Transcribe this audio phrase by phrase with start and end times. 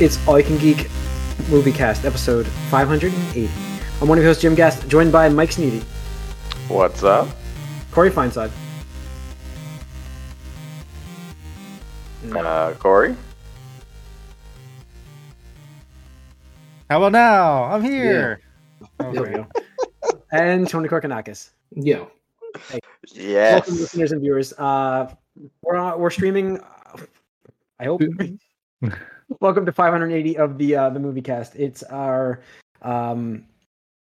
[0.00, 0.88] It's All You Can Geek
[1.50, 3.48] Movie Cast, episode 580.
[4.00, 5.82] I'm one of your hosts, Jim Gast, joined by Mike Sneedy,
[6.68, 7.28] What's up?
[7.90, 8.50] Corey Feinside,
[12.32, 13.16] Uh, Corey?
[16.88, 17.64] How about now?
[17.64, 18.40] I'm here.
[19.00, 19.46] Oh, there we go.
[20.32, 21.50] and Tony Korkanakis.
[21.74, 22.04] Yeah.
[23.12, 23.52] Yes.
[23.66, 24.52] Welcome, listeners and viewers.
[24.54, 25.12] Uh,
[25.62, 26.58] we're on, we're streaming.
[26.60, 26.96] uh,
[27.78, 28.02] I hope.
[29.38, 31.54] Welcome to 580 of the uh, the movie cast.
[31.54, 32.40] It's our
[32.82, 33.44] um,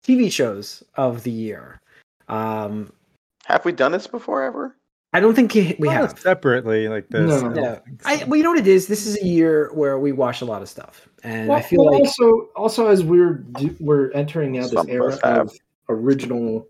[0.03, 1.80] TV shows of the year.
[2.30, 2.91] Um,
[3.45, 4.76] Have we done this before ever?
[5.16, 6.20] I don't think we Not have.
[6.20, 7.30] separately like this.
[7.30, 7.38] No.
[7.38, 7.76] I don't Yeah.
[7.76, 8.88] think I, well, you know what it is.
[8.88, 11.94] This is a year where we watch a lot of stuff, and I feel well,
[11.94, 13.45] like also also as we're
[13.80, 15.50] we're entering now this era have.
[15.50, 15.53] of
[15.89, 16.67] original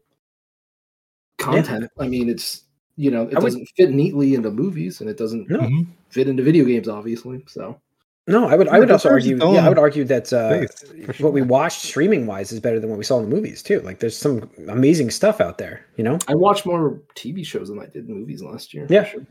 [1.37, 1.89] content.
[1.97, 2.63] I mean, it's
[2.97, 5.59] you know it I doesn't fit neatly into movies, and it doesn't No.
[5.59, 5.87] Mhm.
[6.09, 7.41] fit into video games, obviously.
[7.47, 7.79] So
[8.27, 9.37] no, I would I would also argue.
[9.37, 12.89] Yeah, I would argue that uh, space, what we watched streaming wise is better than
[12.89, 13.81] what we saw in the movies too.
[13.81, 15.85] Like, there's some amazing stuff out there.
[15.97, 16.17] You know.
[16.27, 18.87] I watched more TV shows than I did movies last year.
[18.89, 19.03] Yeah.
[19.05, 19.25] sure.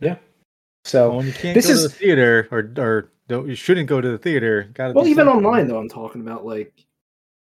[0.00, 0.16] yeah.
[0.84, 3.56] So Well, when you can't this go is- to the theater, or or don't, you
[3.56, 4.70] shouldn't go to the theater.
[4.74, 6.72] Got Well, even online though, I'm talking about like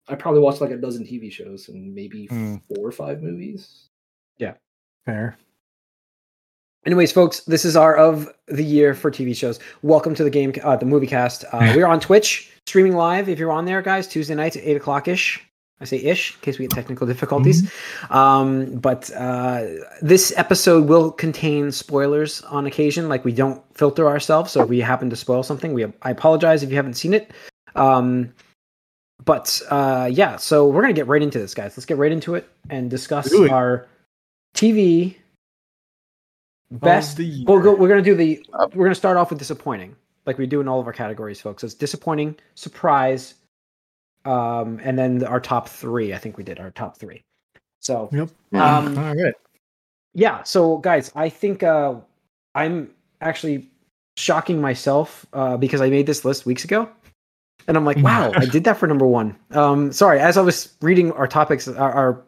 [0.08, 2.56] I probably watched like a dozen TV shows and maybe Hmm.
[2.68, 3.88] four or five movies.
[4.36, 4.54] Yeah,
[5.06, 5.38] fair.
[6.84, 9.60] Anyways, folks, this is our of the year for TV shows.
[9.82, 11.44] Welcome to the game, uh, the movie cast.
[11.52, 13.28] Uh, we're on Twitch, streaming live.
[13.28, 15.40] If you're on there, guys, Tuesday nights at eight o'clock ish.
[15.80, 17.72] I say ish in case we get technical difficulties.
[18.10, 19.64] Um, but uh,
[20.00, 23.08] this episode will contain spoilers on occasion.
[23.08, 26.64] Like we don't filter ourselves, so if we happen to spoil something, we I apologize
[26.64, 27.32] if you haven't seen it.
[27.76, 28.32] Um,
[29.24, 31.76] but uh, yeah, so we're gonna get right into this, guys.
[31.76, 33.86] Let's get right into it and discuss our
[34.56, 35.16] TV
[36.78, 37.44] best the year.
[37.46, 38.44] We'll go, we're gonna do the.
[38.74, 41.62] We're gonna start off with disappointing, like we do in all of our categories, folks.
[41.64, 43.34] It's disappointing, surprise,
[44.24, 46.14] um, and then our top three.
[46.14, 47.22] I think we did our top three.
[47.80, 48.28] So, Yep.
[48.54, 49.34] um, All right.
[50.14, 50.42] yeah.
[50.44, 51.94] So, guys, I think uh,
[52.54, 52.90] I'm
[53.20, 53.68] actually
[54.16, 56.88] shocking myself uh, because I made this list weeks ago,
[57.66, 59.36] and I'm like, wow, I did that for number one.
[59.50, 62.22] Um, sorry, as I was reading our topics, our, our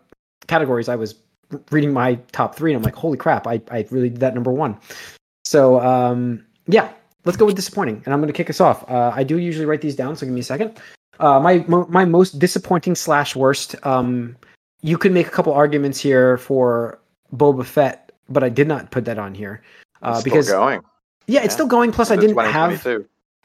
[0.49, 1.21] categories, I was r-
[1.71, 4.53] reading my top three, and I'm like, holy crap, I, I really did that number
[4.53, 4.77] one.
[5.45, 6.93] So, um, yeah,
[7.25, 8.89] let's go with disappointing, and I'm going to kick us off.
[8.91, 10.79] Uh, I do usually write these down, so give me a second.
[11.21, 13.77] Uh, my my most disappointing slash worst.
[13.87, 14.37] Um,
[14.83, 16.99] you could make a couple arguments here for
[17.35, 19.63] Boba Fett, but I did not put that on here
[20.03, 20.81] uh, It's still because going.
[21.27, 21.93] yeah, it's still going.
[21.93, 22.87] Plus, I didn't have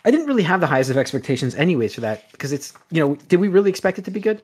[0.05, 3.15] I didn't really have the highest of expectations anyways for that because it's you know
[3.27, 4.41] did we really expect it to be good?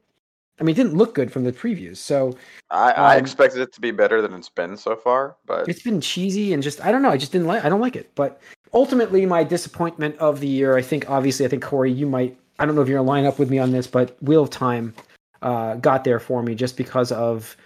[0.59, 2.37] I mean, it didn't look good from the previews, so
[2.71, 5.81] I, I um, expected it to be better than it's been so far, but it's
[5.81, 7.09] been cheesy and just I don't know.
[7.09, 7.65] I just didn't like.
[7.65, 8.11] I don't like it.
[8.15, 8.41] But
[8.73, 12.37] ultimately, my disappointment of the year, I think, obviously, I think Corey, you might.
[12.57, 14.49] I don't know if you're gonna line up with me on this, but Wheel of
[14.49, 14.93] Time
[15.41, 17.57] uh, got there for me just because of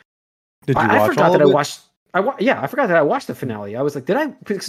[0.66, 1.53] Did you I, I watch forgot all that of I it?
[1.53, 1.81] watched.
[2.16, 3.75] I wa- yeah, I forgot that I watched the finale.
[3.75, 4.28] I was like, did I?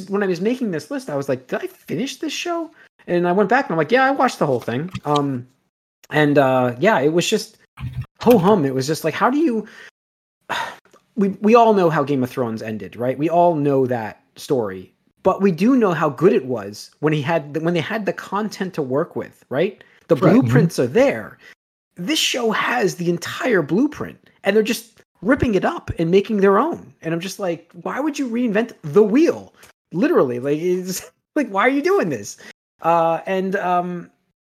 [0.09, 2.71] When I was making this list, I was like, did I finish this show?
[3.07, 4.91] And I went back and I'm like, yeah, I watched the whole thing.
[5.07, 5.49] Um,
[6.11, 7.57] and uh, yeah, it was just
[8.21, 8.65] ho hum.
[8.65, 9.67] It was just like, how do you?
[11.17, 13.19] We we all know how Game of Thrones ended, right?
[13.19, 14.93] We all know that story,
[15.23, 18.13] but we do know how good it was when he had when they had the
[18.13, 19.83] content to work with, right?
[20.09, 20.33] The Right.
[20.33, 21.39] blueprints are there.
[21.97, 26.59] This show has the entire blueprint, and they're just ripping it up and making their
[26.59, 26.95] own.
[27.03, 29.53] And I'm just like, why would you reinvent the wheel?
[29.93, 32.39] Literally, like it's like, why are you doing this?
[32.83, 34.11] Uh, and um,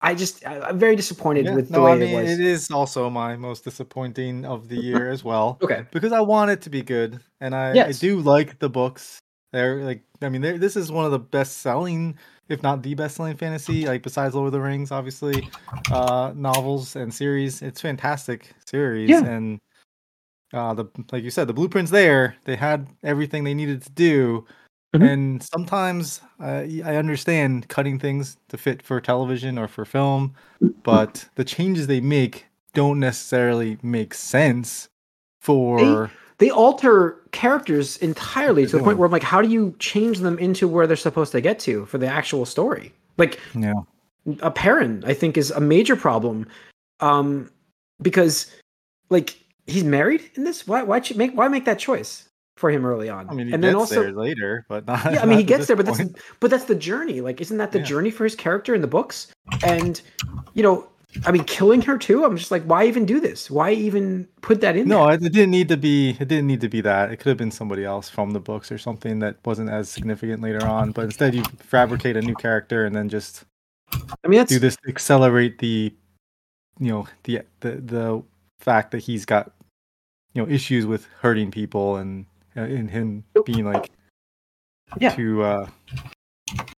[0.02, 2.30] I just I'm very disappointed Yeah, with the no, way I mean it was.
[2.32, 5.84] it is also my most disappointing of the year as well Okay.
[5.92, 9.18] because I want it to be good, and I, I do like the books.
[9.52, 12.16] They're like, I mean, they're, this is one of the best selling,
[12.48, 15.46] if not the best selling fantasy, like besides Lord of the Rings, obviously,
[15.90, 17.62] uh, novels and series.
[17.62, 19.24] It's fantastic series, Yeah.
[19.24, 19.58] and
[20.52, 22.36] uh, the like you said, the blueprints there.
[22.44, 24.46] They had everything they needed to do,
[24.94, 25.08] Mhm.
[25.08, 30.34] and sometimes uh, I understand cutting things to fit for television or for film,
[30.82, 34.88] but the changes they make don't necessarily make sense
[35.40, 36.10] for.
[36.38, 40.38] they alter characters entirely to the point where I'm like, how do you change them
[40.38, 42.92] into where they're supposed to get to for the actual story?
[43.16, 43.74] Like yeah.
[44.54, 46.46] Perrin, I think, is a major problem.
[47.00, 47.50] Um,
[48.00, 48.54] because
[49.08, 50.66] like he's married in this.
[50.66, 52.28] Why why make why make that choice
[52.62, 53.28] for him early on?
[53.28, 55.12] I mean, he and gets then also there later, but not.
[55.12, 56.16] yeah, I mean, he gets there, but that's point.
[56.38, 57.20] but that's the journey.
[57.20, 57.84] Like, isn't that the Yeah.
[57.84, 59.32] journey for his character in the books?
[59.64, 60.00] And
[60.54, 60.86] you know,
[61.26, 62.24] I mean, killing her too.
[62.24, 63.50] I'm just like, why even do this?
[63.50, 64.86] Why even put that in?
[64.86, 65.14] No, there?
[65.16, 66.10] it, it didn't need to be.
[66.20, 67.10] It didn't need to be that.
[67.10, 70.40] It could have been somebody else from the books or something that wasn't as significant
[70.40, 70.92] later on.
[70.92, 73.44] But instead, you fabricate a new character and then just
[74.24, 75.92] I mean, that's do this accelerate the,
[76.78, 78.22] you know, the the the
[78.60, 79.50] fact that he's got,
[80.34, 82.26] you know, issues with hurting people and
[82.56, 83.90] in him being like,
[85.00, 85.14] Yeah.
[85.14, 85.66] too uh,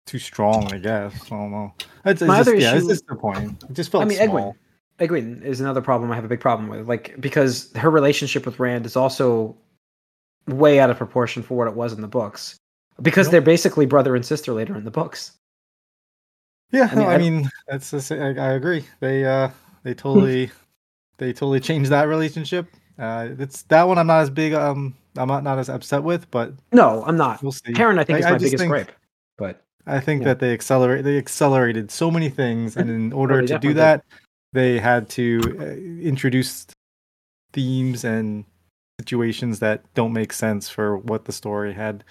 [0.06, 0.72] too strong.
[0.72, 1.72] I guess I don't know.
[2.04, 3.56] It's, it's My just, other yeah, it's issue- disappointing.
[3.68, 4.56] It just felt I mean, small.
[4.98, 5.08] Egwene.
[5.08, 6.88] Egwene is another problem I have a big problem with.
[6.88, 9.56] Like because her relationship with Rand is also
[10.48, 12.56] way out of proportion for what it was in the books.
[13.00, 13.32] Because Nope.
[13.32, 15.32] they're basically brother and sister later in the books.
[16.72, 18.84] Yeah, I no, mean, I I- mean, that's the I, I agree.
[19.00, 19.50] They uh
[19.82, 20.50] they totally
[21.18, 22.66] they totally changed that relationship.
[22.98, 26.30] Uh it's that one I'm not as big um I'm not, not as upset with,
[26.30, 27.42] but No, I'm not.
[27.42, 27.72] we'll see.
[27.72, 28.92] Perrin, I think, I- is my biggest think- gripe.
[29.38, 30.28] But I think Yeah.
[30.28, 33.76] that they accelerate they accelerated so many things and in order they to do did.
[33.78, 34.04] that
[34.52, 35.64] they had to uh,
[36.06, 36.66] introduce
[37.52, 38.44] themes and
[39.00, 42.04] situations that don't make sense for what the story had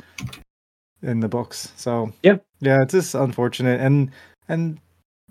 [1.02, 1.72] in the books.
[1.78, 2.38] So Yeah.
[2.60, 4.12] yeah, it's just unfortunate and
[4.48, 4.80] and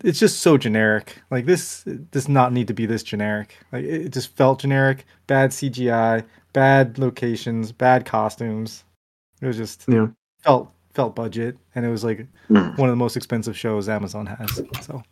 [0.03, 1.21] it's just so generic.
[1.31, 3.59] Like this does not need to be this generic.
[3.71, 5.05] Like it just felt generic.
[5.27, 8.85] Bad CGI, bad locations, bad costumes.
[9.41, 10.09] It was just Yeah.
[10.43, 12.77] felt felt budget, and it was like Mm.
[12.77, 14.61] one of the most expensive shows Amazon has.
[14.83, 15.03] So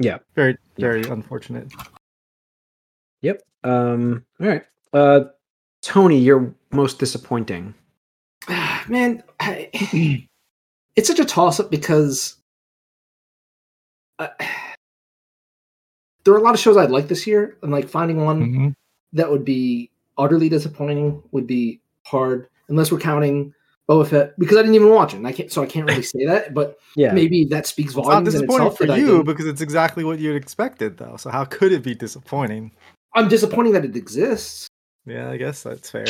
[0.00, 0.18] Yeah.
[0.34, 0.86] very Yeah.
[0.88, 1.72] very unfortunate.
[3.22, 3.42] Yep.
[3.64, 4.24] Um.
[4.40, 4.64] All right.
[4.92, 5.24] Uh,
[5.82, 7.74] Tony, you're most disappointing.
[8.88, 9.70] Man, I,
[10.96, 12.36] it's such a toss up because
[14.18, 14.28] uh,
[16.24, 18.74] there are a lot of shows I'd like this year, and like finding one Mhm.
[19.12, 19.90] that would be
[20.22, 23.52] utterly disappointing would be hard, unless we're counting
[23.88, 25.16] Boba Fett because I didn't even watch it.
[25.18, 26.54] And I can't, so I can't really say that.
[26.54, 27.12] But Yeah.
[27.12, 28.34] maybe that speaks It's not volumes.
[28.34, 31.16] in disappointing for you because it's exactly what you'd expected, though.
[31.16, 32.72] So how could it be disappointing?
[33.14, 34.68] I'm disappointing that it exists.
[35.04, 36.06] Yeah, I guess that's fair.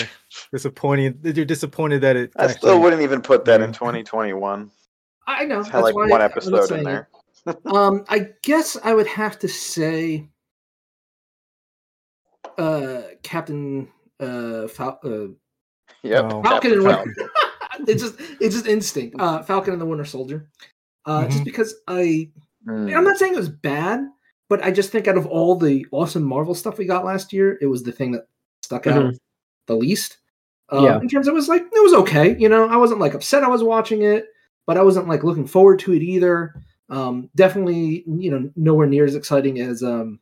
[0.53, 1.19] Disappointing.
[1.23, 2.33] You're disappointed that it.
[2.37, 4.71] I actually- still wouldn't even put that in 2021.
[5.27, 5.61] I know.
[5.61, 7.09] It's That's had like why one I'm episode in there.
[7.67, 10.29] um, I guess I would have to say,
[12.59, 13.89] uh, Captain
[14.23, 15.27] uh, Fal- uh
[16.05, 16.25] Yep.
[16.25, 16.43] Oh.
[16.43, 17.31] Falcon and Captain Winter.
[17.89, 19.17] it's just it's just instinct.
[19.19, 20.49] Uh, Falcon and the Winter Soldier.
[21.05, 21.45] Uh, just Mhm.
[21.45, 22.31] because I
[22.67, 22.97] Mm.
[22.97, 24.01] I'm not saying it was bad,
[24.49, 27.59] but I just think out of all the awesome Marvel stuff we got last year,
[27.61, 28.29] it was the thing that
[28.63, 29.15] stuck out
[29.67, 30.19] the least.
[30.73, 31.01] Uh, Yeah.
[31.01, 32.37] In terms of it was like it was okay.
[32.39, 34.27] You know, I wasn't like upset I was watching it,
[34.67, 36.55] but I wasn't like looking forward to it either.
[36.89, 40.21] Um, definitely, you know, nowhere near as exciting as um,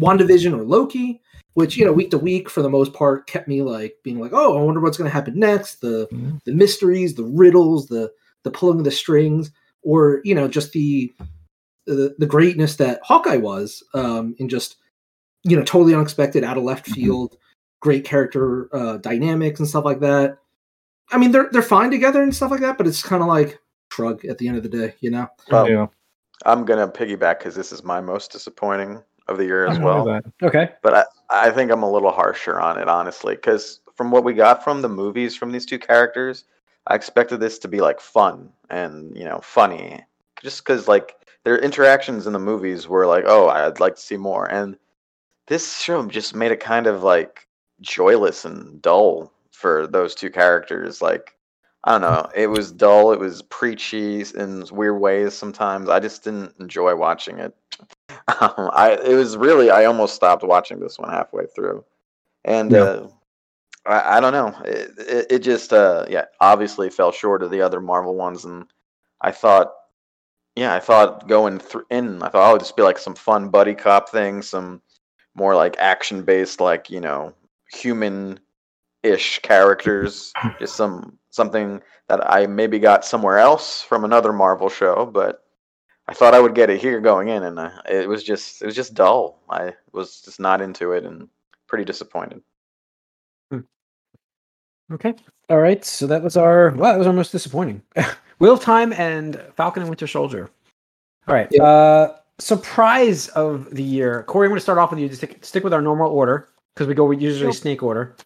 [0.00, 1.20] WandaVision or Loki,
[1.54, 4.32] which you know, week to week for the most part kept me like being like,
[4.34, 5.80] oh, I wonder what's going to happen next.
[5.80, 6.42] The Mhm.
[6.44, 8.12] the mysteries, the riddles, the
[8.42, 9.50] the pulling of the strings,
[9.82, 11.12] or you know, just the
[11.86, 14.76] the, the greatness that Hawkeye was um, in just
[15.44, 16.94] you know totally unexpected, out of left Mhm.
[16.94, 17.36] field,
[17.80, 20.38] great character uh, dynamics and stuff like that.
[21.12, 23.58] I mean, they're they're fine together and stuff like that, but it's kind of like
[23.92, 25.28] shrug at the end of the day, you know.
[25.50, 25.86] Well, yeah,
[26.46, 30.04] I'm gonna piggyback because this is my most disappointing of the year as well.
[30.04, 30.24] that.
[30.42, 30.70] Okay.
[30.82, 34.34] But I, I think I'm a little harsher on it, honestly, because from what we
[34.34, 36.44] got from the movies from these two characters,
[36.86, 40.04] I expected this to be like fun and you know funny,
[40.42, 44.16] just because like their interactions in the movies were like, oh, I'd like to see
[44.16, 44.76] more, and
[45.46, 47.46] this show just made it kind of like
[47.80, 51.02] joyless and dull for those two characters.
[51.02, 51.36] Like,
[51.86, 55.88] I don't know, it was dull, it was preachy in weird ways sometimes.
[55.90, 57.54] I just didn't enjoy watching it.
[58.28, 61.84] Um, I it was really I almost stopped watching this one halfway through,
[62.44, 62.82] and Yeah.
[62.82, 63.08] uh,
[63.86, 64.54] I, I don't know.
[64.64, 68.66] It, it, it just uh, yeah obviously fell short of the other Marvel ones, and
[69.20, 69.72] I thought
[70.56, 73.48] yeah I thought going through in I thought oh, it'd just be like some fun
[73.50, 74.80] buddy cop thing, some
[75.34, 77.34] more like action based like you know
[77.72, 78.38] human
[79.02, 85.04] ish characters, just some something that I maybe got somewhere else from another Marvel show,
[85.06, 85.44] but
[86.06, 88.66] I thought I would get it here going in, and uh, it was just it
[88.66, 89.40] was just dull.
[89.50, 91.28] I was just not into it, and
[91.66, 92.40] pretty disappointed.
[94.92, 95.14] Okay.
[95.48, 95.84] All right.
[95.84, 97.82] So that was our well, that was our most disappointing.
[98.38, 100.50] Wheel of Time and Falcon and Winter Soldier.
[101.26, 101.48] All right.
[101.50, 101.62] Yeah.
[101.62, 104.24] Uh surprise of the year.
[104.24, 105.08] Corey, I'm going to start off with you.
[105.08, 107.52] Just stick, stick with our normal order because we go usually Sure.
[107.52, 108.16] snake order.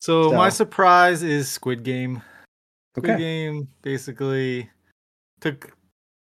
[0.00, 2.22] So, my surprise is Squid Game.
[2.98, 3.18] Squid Okay.
[3.18, 4.68] Game basically
[5.40, 5.72] took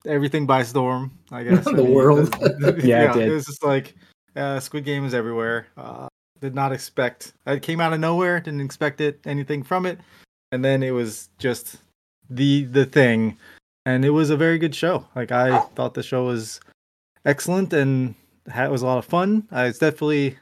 [0.05, 1.11] everything by storm.
[1.31, 2.33] I guess The world.
[2.41, 3.27] it- Yeah, it did.
[3.29, 3.95] It was just like
[4.35, 5.67] uh, Squid Game is everywhere.
[5.77, 6.07] Uh,
[6.41, 7.33] did not expect.
[7.47, 8.39] It came out of nowhere.
[8.39, 9.99] Didn't expect it anything from it,
[10.51, 11.77] and then it was just
[12.29, 13.37] the the thing,
[13.85, 15.05] and it was a very good show.
[15.15, 16.61] Like I thought the show was
[17.25, 18.15] excellent and
[18.47, 19.47] had, was a lot of fun.
[19.51, 20.37] I was definitely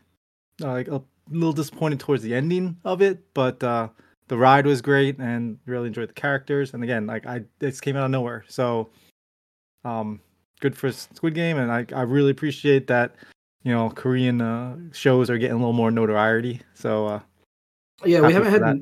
[0.63, 3.87] uh, like a little disappointed towards the ending of it, but uh,
[4.27, 6.73] the ride was great and really enjoyed the characters.
[6.73, 8.89] And again, like I this came out of nowhere, so
[9.85, 10.19] um,
[10.59, 13.15] good for Squid Game, and I I really appreciate that.
[13.63, 16.61] You know, Korean uh, shows are getting a little more notoriety.
[16.73, 17.19] So uh,
[18.05, 18.81] Yeah, we haven't had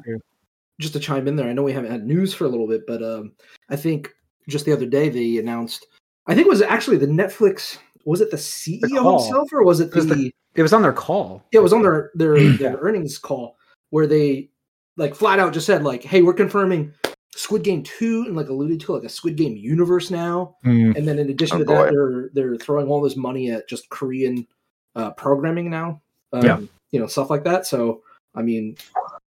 [0.79, 1.49] just to chime in there.
[1.49, 3.31] I know we haven't had news for a little bit, but um,
[3.69, 4.13] I think
[4.49, 5.87] just the other day they announced.
[6.27, 7.77] I think it was actually the Netflix.
[8.05, 9.23] Was it the CEO call.
[9.23, 10.15] himself, or was it It was the?
[10.15, 11.41] the- It was on their call.
[11.51, 12.57] yeah, it was on their their, Yeah.
[12.59, 13.57] their earnings call
[13.89, 14.49] where they
[14.97, 16.93] like flat out just said like, "Hey, we're confirming
[17.35, 21.07] Squid Game two and like alluded to like a Squid Game universe now." Mm, And
[21.07, 24.47] then in addition Oh, to that, they're they're throwing all this money at just Korean
[24.95, 26.01] uh, programming now.
[26.33, 26.59] Um, Yeah.
[26.91, 27.65] you know stuff like that.
[27.65, 28.01] So
[28.35, 28.75] I mean,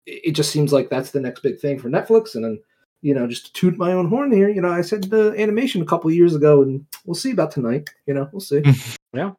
[0.06, 2.36] it, it just seems like that's the next big thing for Netflix.
[2.36, 2.60] And then
[3.02, 5.82] you know, just to toot my own horn here, you know, I said the animation
[5.84, 7.90] a couple years ago, and we'll see about tonight.
[8.08, 8.64] You know, we'll see.
[9.14, 9.32] Yeah,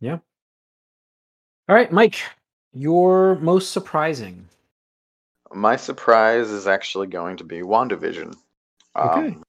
[0.00, 0.18] yeah.
[1.68, 2.16] All right, Mike,
[2.72, 4.48] your most surprising.
[5.52, 8.34] My surprise is actually going to be WandaVision.
[8.96, 9.26] Okay.
[9.28, 9.44] Um,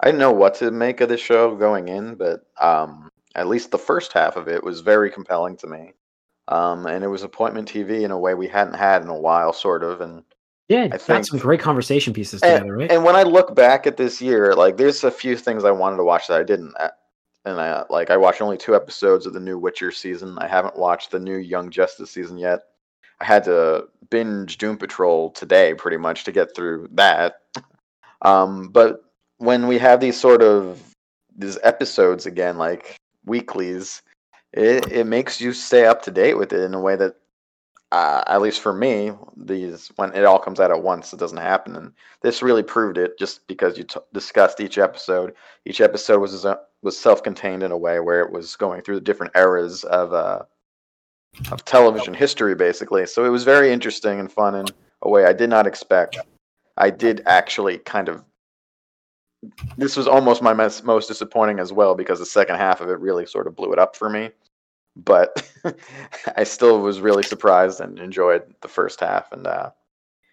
[0.00, 3.70] I didn't know what to make of the show going in, but um, at least
[3.70, 5.92] the first half of it was very compelling to me.
[6.48, 9.52] Um, and it was appointment TV in a way we hadn't had in a while,
[9.52, 10.00] sort of.
[10.00, 10.22] And
[10.68, 12.90] Yeah, I got think- some great conversation pieces and, together, right?
[12.90, 15.96] and when I look back at this year, like there's a few things I wanted
[15.98, 16.74] to watch that I didn't.
[16.78, 16.90] Uh,
[17.46, 20.36] And I like I watched only two episodes of the new Witcher season.
[20.38, 22.60] I haven't watched the new Young Justice season yet.
[23.24, 27.40] Had to binge Doom Patrol today, pretty much, to get through that.
[28.20, 29.02] Um, but
[29.38, 30.82] when we have these sort of
[31.36, 34.02] these episodes again, like weeklies,
[34.52, 37.16] it it makes you stay up to date with it in a way that,
[37.92, 41.38] uh, at least for me, these when it all comes out at once, it doesn't
[41.38, 41.74] happen.
[41.74, 45.34] And this really proved it, just because you t- discussed each episode.
[45.64, 46.46] Each episode was
[46.82, 50.42] was self-contained in a way where it was going through the different eras of uh,
[51.50, 53.06] of television history, basically.
[53.06, 54.66] So it was very interesting and fun in
[55.02, 56.18] a way I did not expect.
[56.76, 58.24] I did actually kind of.
[59.76, 62.98] This was almost my mes- most disappointing as well because the second half of it
[62.98, 64.30] really sort of blew it up for me.
[64.96, 65.46] But
[66.36, 69.70] I still was really surprised and enjoyed the first half, and uh,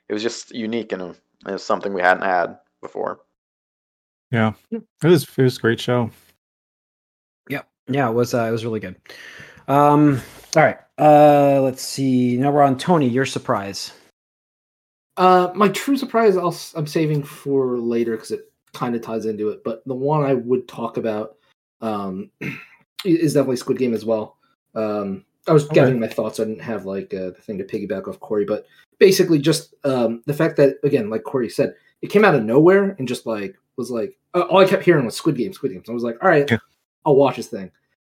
[0.07, 3.19] it was just unique and it was something we hadn't had before.
[4.31, 6.11] yeah, it was it was a great show.
[7.91, 8.95] Yeah, it was uh, it was really good.
[9.67, 10.21] Um,
[10.55, 12.37] all right, uh, let's see.
[12.37, 13.07] Now we're on Tony.
[13.09, 13.91] Your surprise.
[15.17, 19.49] Uh, my true surprise, I'll, I'm saving for later because it kind of ties into
[19.49, 19.63] it.
[19.63, 21.35] But the one I would talk about
[21.81, 22.29] um,
[23.05, 24.37] is definitely Squid Game as well.
[24.75, 25.75] Um, I was Okay.
[25.75, 26.39] gathering my thoughts.
[26.39, 28.65] I didn't have like uh, the thing to piggyback off Corey, but
[28.99, 32.95] basically just um, the fact that again, like Corey said, it came out of nowhere
[32.99, 35.83] and just like was like uh, all I kept hearing was Squid Game, Squid Game.
[35.83, 36.57] So I was like, all right, Yeah.
[37.05, 37.71] I'll watch this thing.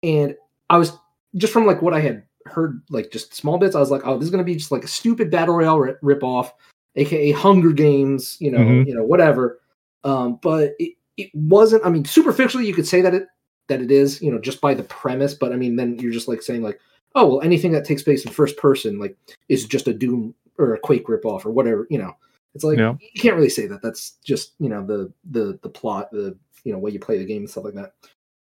[0.03, 0.37] And
[0.69, 0.93] I was
[1.37, 3.75] just from like what I had heard, like just small bits.
[3.75, 5.95] I was like, oh, this is gonna be just like a stupid battle royale ri-
[6.03, 6.53] rip off
[6.97, 8.87] aka Hunger Games, you know, Mhm.
[8.87, 9.61] you know, whatever.
[10.05, 11.85] Um, but it, it wasn't.
[11.87, 13.27] I mean, superficially, you could say that it
[13.69, 15.35] that it is, you know, just by the premise.
[15.35, 16.81] But I mean, then you're just like saying like,
[17.15, 19.17] oh, well, anything that takes place in first person like
[19.49, 21.87] is just a Doom or a Quake ripoff or whatever.
[21.89, 22.13] You know,
[22.55, 22.95] it's like Yeah.
[23.01, 23.81] you can't really say that.
[23.83, 27.25] That's just you know the the the plot, the you know way you play the
[27.25, 27.93] game and stuff like that.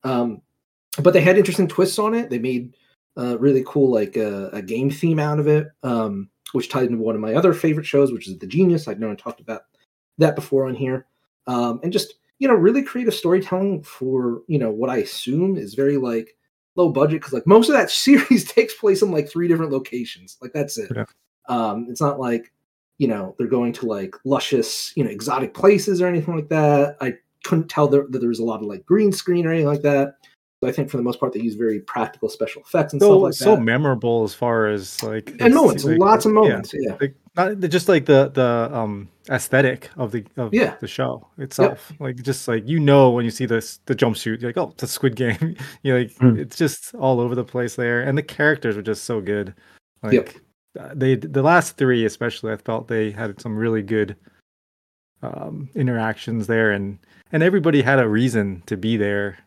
[0.04, 0.42] Um,
[1.02, 2.30] but they had interesting twists on it.
[2.30, 2.76] They made
[3.18, 5.68] uh, really cool like uh, a game theme out of it.
[5.84, 8.88] Um, which ties into one of my other favorite shows, which is The Genius.
[8.88, 9.64] I've known and talked about
[10.18, 11.06] that before on here.
[11.48, 15.74] Um, and just, you know, really creative storytelling for, you know, what I assume is
[15.74, 16.36] very like
[16.76, 20.38] low budget because like most of that series takes place in like three different locations.
[20.42, 20.92] Like that's it.
[20.96, 21.06] Yeah.
[21.48, 22.52] Um, it's not like,
[22.98, 26.98] you know, they're going to like luscious, you know, exotic places or anything like that.
[27.02, 29.68] I couldn't tell that, that there was a lot of like green screen or anything
[29.68, 30.16] like that.
[30.64, 33.08] So I think for the most part they use very practical special effects and So
[33.14, 33.58] stuff like so that.
[33.58, 36.72] So memorable as far as like and moments, like, lots of moments.
[36.78, 36.96] Yeah.
[37.02, 40.76] like not just like the the um aesthetic of the of Yeah.
[40.80, 44.50] the show itself like just like you know when you see this the jumpsuit you're
[44.50, 46.38] like oh it's a squid game you like Mm.
[46.38, 49.54] it's just all over the place there and the characters are just so good
[50.04, 50.30] like Yep.
[50.80, 54.16] uh, they the last three especially i felt they had some really good
[55.24, 57.00] um interactions there and
[57.32, 59.38] and everybody had a reason to be there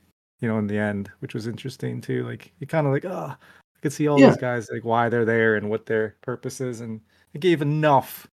[0.44, 3.28] you know in the end which was interesting too like you kind of like oh
[3.32, 4.28] i could see all Yeah.
[4.28, 7.00] these guys like why they're there and what their purpose is and
[7.32, 8.26] it gave enough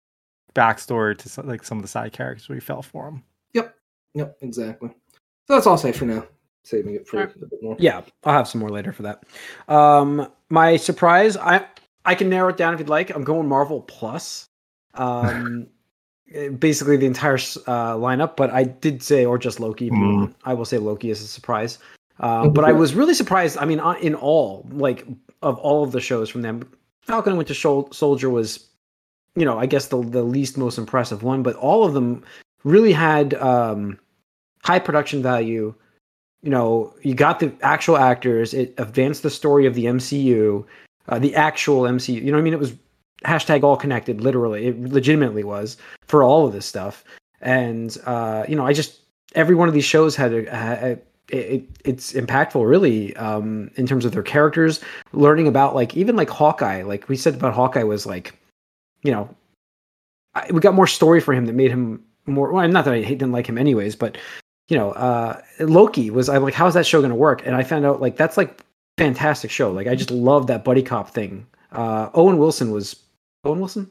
[0.55, 3.23] backstory to some, like some of the side characters where you felt for them
[3.53, 3.75] Yep,
[4.15, 4.37] Yep.
[4.41, 4.89] exactly.
[5.47, 6.25] So that's all I'll say for now.
[6.63, 7.35] Saving it for Alright.
[7.35, 7.75] a bit more.
[7.79, 9.23] Yeah, I'll have some more later for that.
[9.67, 11.65] Um, my surprise, I
[12.05, 13.09] I can narrow it down if you'd like.
[13.11, 14.45] I'm going Marvel Plus.
[14.95, 15.67] Um,
[16.33, 19.89] eh, basically the entire uh, lineup, but I did say or just Loki.
[19.89, 20.33] Mm.
[20.43, 21.79] I will say Loki as a surprise.
[22.19, 23.57] Uh, but I was really surprised.
[23.57, 25.05] I mean, uh, in all, like
[25.41, 26.69] of all of the shows from them,
[27.01, 28.67] Falcon and Winter Soldier was,
[29.35, 31.43] you know, I guess the the least most impressive one.
[31.43, 32.23] But all of them
[32.63, 33.97] really had um,
[34.63, 35.73] high production value,
[36.41, 38.53] you know, you got the actual actors.
[38.53, 40.65] It advanced the story of the MCU,
[41.07, 42.15] uh, the actual MCU.
[42.15, 42.53] You know what I mean?
[42.53, 42.73] It was
[43.25, 44.21] hashtag all connected.
[44.21, 47.03] Literally, it legitimately was for all of this stuff.
[47.41, 48.99] And uh, you know, I just
[49.35, 50.97] every one of these shows had a, a,
[51.31, 54.81] it, it's impactful really um, in terms of their characters
[55.13, 58.33] learning about like even like hawkeye like we said about hawkeye was like
[59.03, 59.29] you know
[60.35, 63.01] I, we got more story for him that made him more well not that i
[63.01, 64.17] didn't like him anyways but
[64.67, 67.63] you know uh loki was i'm like how's that show going to work and i
[67.63, 68.61] found out like that's like
[68.97, 72.95] fantastic show like i just love that buddy cop thing uh owen wilson was
[73.45, 73.89] owen wilson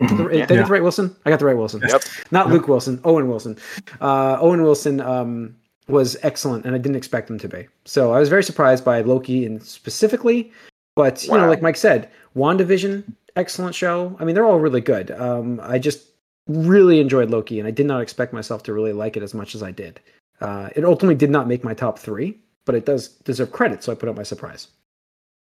[0.00, 0.16] Mhm.
[0.16, 1.14] the, did I get the right Wilson?
[1.24, 1.80] I got the right Wilson.
[1.86, 2.02] Yep.
[2.32, 2.52] Not Yep.
[2.52, 3.00] Luke Wilson.
[3.04, 3.56] Owen Wilson.
[4.00, 5.54] Uh, Owen Wilson um,
[5.88, 7.66] was excellent, and I didn't expect him to be.
[7.84, 10.52] So I was very surprised by Loki, and specifically.
[10.96, 13.04] But you know, like Mike said, WandaVision,
[13.36, 14.16] excellent show.
[14.20, 15.10] I mean, they're all really good.
[15.10, 16.06] Um, I just
[16.46, 19.54] really enjoyed Loki, and I did not expect myself to really like it as much
[19.54, 20.00] as I did.
[20.40, 23.92] Uh, it ultimately did not make my top three, but it does deserve credit, so
[23.92, 24.68] I put up my surprise.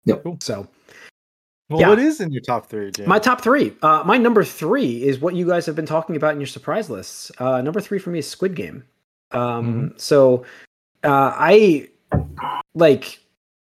[0.05, 0.23] Yep.
[0.23, 0.39] Cool.
[0.41, 0.67] So
[1.71, 1.89] Well, Yeah.
[1.89, 3.07] what is in your top three, Jay?
[3.07, 3.75] My top three.
[3.83, 6.91] Uh, my number three is what you guys have been talking about in your surprise
[6.91, 7.33] lists.
[7.39, 8.85] Uh, number three for me is Squid Game.
[9.35, 10.45] Um, So
[11.03, 11.89] uh, I
[12.75, 13.21] like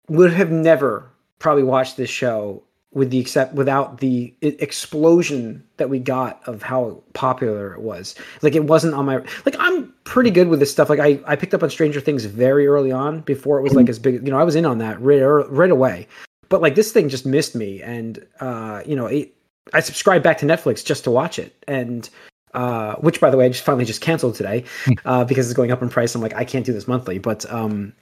[0.09, 2.62] would have never probably watched this show
[2.95, 8.14] with the except without the explosion that we got of how popular it was.
[8.43, 10.91] Like it wasn't on my like I'm pretty good with this stuff.
[10.91, 13.88] Like I I picked up on Stranger Things very early on before it was like
[13.88, 14.14] as big.
[14.14, 16.07] You know I was in on that right right away.
[16.49, 19.35] But like this thing just missed me, and uh, you know it,
[19.73, 22.11] I subscribed back to Netflix just to watch it, and
[22.54, 24.64] uh, which by the way I just finally just canceled today
[25.04, 26.14] uh, because it's going up in price.
[26.14, 27.92] I'm like I can't do this monthly, but um,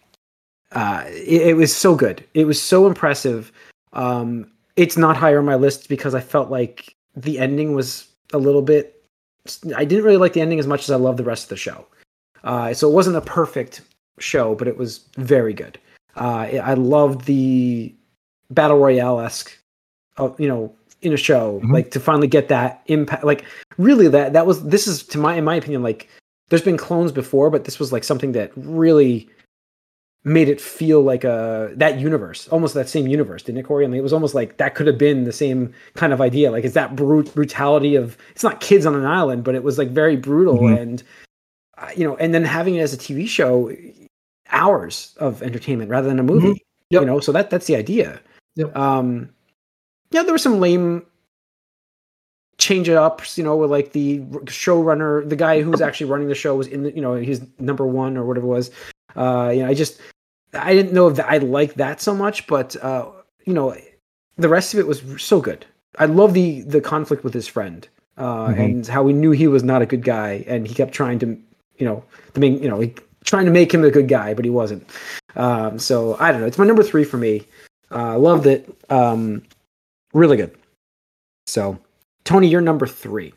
[0.72, 2.24] uh, it, it was so good.
[2.34, 3.52] It was so impressive.
[3.92, 8.38] Um, it's not higher on my list because I felt like the ending was a
[8.38, 9.02] little bit.
[9.76, 11.56] I didn't really like the ending as much as I love the rest of the
[11.56, 11.86] show.
[12.44, 13.82] Uh, so it wasn't a perfect
[14.18, 15.78] show, but it was very good.
[16.16, 17.94] Uh, I loved the
[18.50, 19.56] battle royale esque,
[20.18, 21.60] uh, you know, in a show.
[21.64, 21.72] Mhm.
[21.72, 23.24] Like to finally get that impact.
[23.24, 23.44] Like
[23.78, 26.08] really, that that was this is to my in my opinion like
[26.48, 29.28] there's been clones before, but this was like something that really
[30.24, 33.84] made it feel like a that universe, almost that same universe, didn't it, Corey?
[33.84, 36.50] I mean, it was almost like that could have been the same kind of idea.
[36.50, 39.78] Like is that brute brutality of it's not kids on an island, but it was
[39.78, 40.78] like very brutal Mhm.
[40.80, 41.02] and
[41.78, 43.74] uh, you know, and then having it as a TV show,
[44.50, 46.48] hours of entertainment rather than a movie.
[46.48, 46.56] Mhm.
[46.90, 47.00] Yep.
[47.02, 48.20] You know, so that that's the idea.
[48.56, 48.76] Yep.
[48.76, 49.30] Um,
[50.10, 51.04] yeah, there were some lame
[52.58, 56.28] change it ups, you know, with like the showrunner, the guy who was actually running
[56.28, 58.70] the show was in the, you know, he's number one or whatever it was.
[59.16, 60.00] Uh, you know, I just,
[60.52, 63.06] I didn't know that I liked that so much, but uh,
[63.46, 63.74] you know,
[64.36, 65.64] the rest of it was so good.
[65.98, 68.58] I love the the conflict with his friend, uh, Mhm.
[68.64, 71.26] and how we knew he was not a good guy, and he kept trying to,
[71.78, 72.94] you know, the main, you know, he,
[73.24, 74.88] trying to make him a good guy, but he wasn't.
[75.36, 76.46] Um, so I don't know.
[76.46, 77.42] It's my number three for me.
[77.90, 78.68] Uh, loved it.
[78.88, 79.42] Um,
[80.12, 80.56] really good.
[81.46, 81.78] So,
[82.24, 83.32] Tony, you're number three.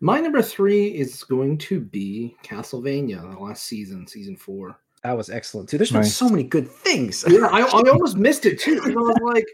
[0.00, 4.76] My number three is going to be Castlevania, the last season, season four.
[5.02, 5.78] That was excellent too.
[5.78, 7.24] There's been so many good things.
[7.28, 8.80] Yeah, I, I almost missed it too.
[8.84, 9.46] I was like,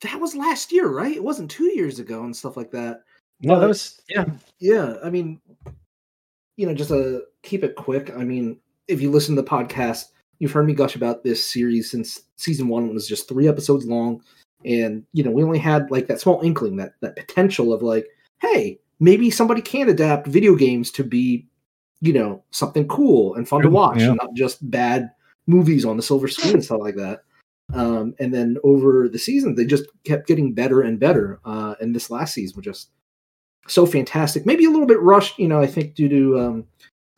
[0.00, 1.14] that was last year, right?
[1.14, 3.02] It wasn't two years ago and stuff like that.
[3.40, 4.24] no, that was yeah.
[4.58, 5.40] Yeah, I mean,
[6.56, 8.10] you know, just to keep it quick.
[8.16, 10.06] I mean, if you listen to the podcast,
[10.38, 14.22] you've heard me gush about this series since season one was just three episodes long,
[14.64, 18.06] and you know, we only had like that small inkling, that that potential of like,
[18.40, 21.46] hey, maybe somebody can adapt video games to be,
[22.00, 24.12] you know, something cool and fun to watch, yeah.
[24.12, 25.10] not just bad
[25.46, 27.22] movies on the silver screen and stuff like that.
[27.72, 31.40] Um, and then over the season, they just kept getting better and better.
[31.44, 32.90] Uh, and this last season was just
[33.68, 34.44] so fantastic.
[34.44, 36.66] Maybe a little bit rushed, you know, I think due to um,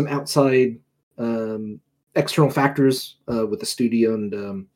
[0.00, 0.78] some outside
[1.18, 1.80] um,
[2.14, 4.66] external factors uh, with the studio and um,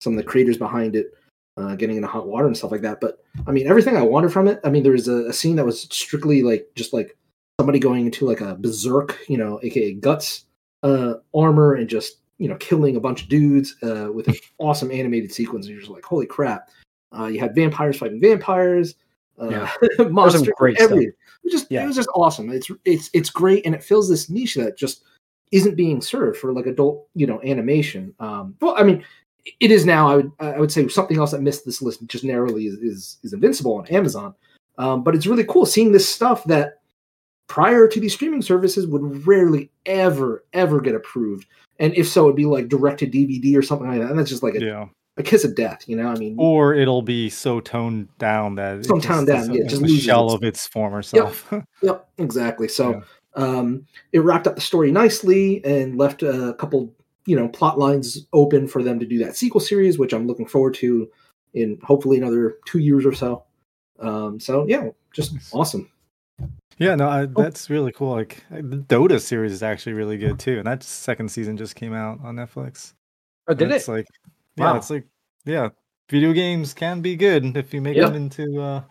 [0.00, 1.14] some of the creators behind it
[1.56, 3.00] uh, getting into hot water and stuff like that.
[3.00, 4.60] But I mean, everything I wanted from it.
[4.64, 7.16] I mean, there was a, a scene that was strictly like just like
[7.60, 10.44] somebody going into like a berserk, you know, aka guts
[10.82, 14.90] uh, armor and just you know killing a bunch of dudes uh, with an awesome
[14.90, 15.66] animated sequence.
[15.66, 16.68] And you're just like, holy crap!
[17.16, 18.94] Uh, you had vampires fighting vampires.
[19.40, 19.70] Uh, Yeah.
[20.10, 20.90] monsters, great stuff.
[20.90, 21.08] everything.
[21.08, 21.14] It
[21.44, 21.84] was just Yeah.
[21.84, 22.50] it was just awesome.
[22.50, 25.04] It's it's it's great, and it fills this niche that just
[25.52, 28.14] isn't being served for like adult you know animation.
[28.18, 29.04] Um, well, I mean,
[29.60, 30.08] it is now.
[30.08, 33.18] I would I would say something else that missed this list just narrowly is is,
[33.22, 34.34] is Invincible on Amazon.
[34.78, 36.80] Um, but it's really cool seeing this stuff that
[37.46, 41.46] prior to these streaming services would rarely ever ever get approved,
[41.78, 44.10] and if so, it'd be like direct to DVD or something like that.
[44.10, 44.86] And that's just like a, yeah.
[45.16, 46.08] a kiss of death, you know.
[46.08, 49.84] I mean, Or it'll be so toned down that So toned down, yeah, just a
[49.84, 51.52] loses shell its- of its former self.
[51.82, 52.66] Yep, exactly.
[52.68, 53.00] So Yeah.
[53.44, 56.92] um, it wrapped up the story nicely and left a couple
[57.26, 60.46] you know plot lines open for them to do that sequel series, which I'm looking
[60.46, 61.10] forward to
[61.54, 63.44] in hopefully another two years or so.
[64.00, 65.90] Um, so yeah, just awesome.
[66.78, 68.10] Yeah, no, I, that's really cool.
[68.10, 71.94] Like the Dota series is actually really good too, and that second season just came
[71.94, 72.94] out on Netflix.
[73.46, 73.92] Oh, did it's it?
[73.92, 74.06] Like,
[74.56, 74.76] yeah, Wow.
[74.76, 75.06] it's like,
[75.44, 75.68] yeah,
[76.10, 78.06] video games can be good if you make Yep.
[78.12, 78.82] them into uh,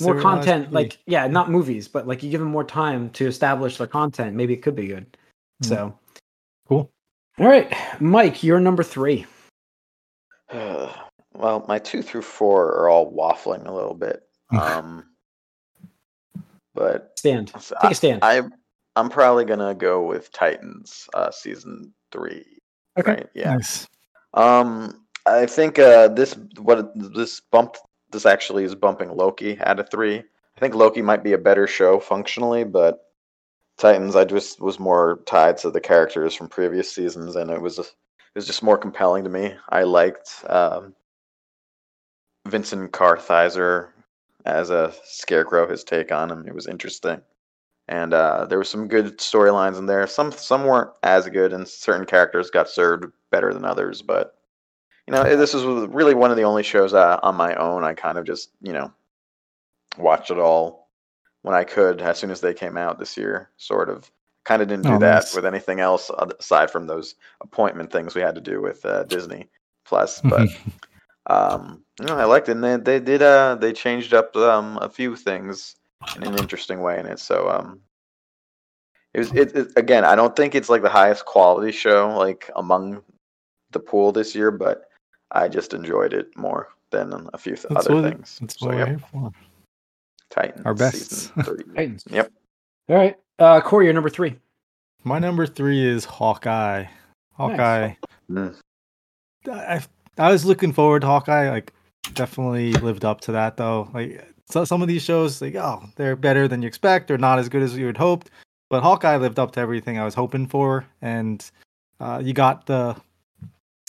[0.00, 0.72] more content, TV.
[0.72, 4.34] like yeah, not movies, but like you give them more time to establish their content.
[4.34, 5.06] Maybe it could be good.
[5.62, 5.66] Mm.
[5.66, 5.98] So,
[6.66, 6.90] cool.
[7.38, 9.26] All right, Mike, you're number three.
[10.52, 14.22] well, my two through four are all waffling a little bit.
[14.50, 15.04] Um,
[16.74, 17.52] but Stand.
[17.58, 18.20] so Take a stand.
[18.22, 18.42] I,
[18.96, 22.44] I'm probably gonna go with Titans uh, season three.
[22.98, 23.12] Okay.
[23.12, 23.28] Right?
[23.34, 23.54] Yeah.
[23.54, 23.86] Nice.
[24.34, 27.78] Um, I think uh, this what this bumped
[28.10, 30.18] this actually is bumping Loki out of three.
[30.18, 33.00] I think Loki might be a better show functionally, but
[33.78, 37.78] Titans I just was more tied to the characters from previous seasons, and it was
[37.78, 37.86] it
[38.34, 39.54] was just more compelling to me.
[39.68, 40.94] I liked um,
[42.48, 43.90] Vincent Kartheiser
[44.44, 45.68] as a scarecrow.
[45.68, 47.22] His take on him it was interesting,
[47.86, 50.06] and uh, there were some good storylines in there.
[50.08, 54.02] Some some weren't as good, and certain characters got served better than others.
[54.02, 54.34] But
[55.06, 57.84] you know, this was really one of the only shows uh, on my own.
[57.84, 58.92] I kind of just you know
[59.96, 60.87] watched it all
[61.42, 63.50] when I could as soon as they came out this year.
[63.56, 64.10] Sort of.
[64.44, 65.34] Kind of didn't do Oh, that nice.
[65.34, 69.48] with anything else aside from those appointment things we had to do with uh, Disney
[69.84, 70.20] Plus.
[70.24, 70.48] But
[71.26, 72.52] um, no, I liked it.
[72.52, 75.76] And they, they did uh they changed up um a few things
[76.16, 77.18] in an interesting way in it.
[77.18, 77.80] So um,
[79.12, 80.04] it was it, it again.
[80.04, 83.02] I don't think it's like the highest quality show like among
[83.72, 84.84] the pool this year, but
[85.32, 88.38] I just enjoyed it more than a few th- other what, things.
[88.40, 89.30] that's so what we're here for.
[90.30, 91.32] Titans our best.
[91.74, 92.04] Titans.
[92.10, 92.32] Yep.
[92.88, 94.36] All right, uh, Corey, you're number three.
[95.04, 96.86] My number three is Hawkeye.
[97.34, 97.94] Hawkeye.
[98.30, 98.58] Mm.
[99.50, 99.82] I
[100.16, 101.50] I was looking forward to Hawkeye.
[101.50, 101.72] Like,
[102.14, 103.88] definitely lived up to that though.
[103.94, 107.38] Like, so some of these shows, like, oh, they're better than you expect, or not
[107.38, 108.30] as good as you had hoped.
[108.70, 111.48] But Hawkeye lived up to everything I was hoping for, and
[112.00, 112.96] uh, you got the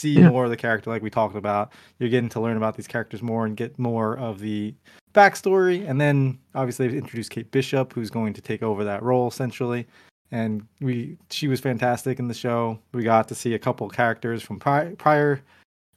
[0.00, 0.28] see Yeah.
[0.30, 1.72] more of the character, like we talked about.
[1.98, 4.74] You're getting to learn about these characters more and get more of the
[5.14, 9.28] backstory, and then obviously they've introduced Kate Bishop, who's going to take over that role
[9.28, 9.86] essentially.
[10.32, 12.78] And we, she was fantastic in the show.
[12.92, 15.42] We got to see a couple characters from pri- prior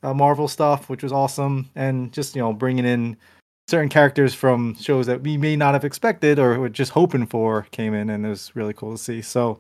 [0.02, 3.16] uh, Marvel stuff, which was awesome, and just you know bringing in
[3.70, 7.66] certain characters from shows that we may not have expected or were just hoping for
[7.72, 9.22] came in, and it was really cool to see.
[9.22, 9.60] So,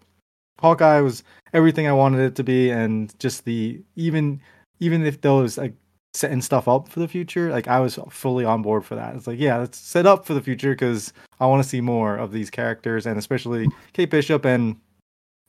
[0.59, 4.41] Hawkeye was everything I wanted it to be, and just the even
[4.79, 5.73] even if those like
[6.13, 9.15] setting stuff up for the future, like I was fully on board for that.
[9.15, 12.15] It's like yeah, let's set up for the future because I want to see more
[12.15, 14.75] of these characters, and especially Kate Bishop and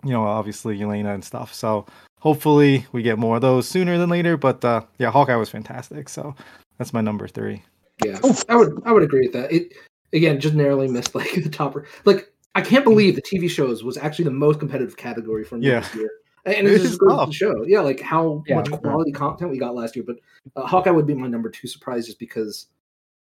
[0.03, 1.53] you know obviously Elena and stuff.
[1.55, 1.87] So
[2.21, 4.37] hopefully we get more of those sooner than later.
[4.37, 6.09] But uh, yeah, Hawkeye was fantastic.
[6.09, 6.35] So
[6.79, 7.63] that's my number three.
[8.05, 9.53] Yeah, I would I would agree with that.
[9.53, 9.75] It
[10.13, 11.87] again just narrowly missed like the topper.
[12.05, 15.81] Like I can't believe the TV shows was actually the most competitive category from Yeah.
[15.81, 16.11] this year.
[16.47, 18.57] And It it is just goes to show, yeah, like how Yeah.
[18.57, 20.05] much quality content we got last year.
[20.07, 20.17] But
[20.55, 22.67] uh, Hawkeye would be my number two surprise, just because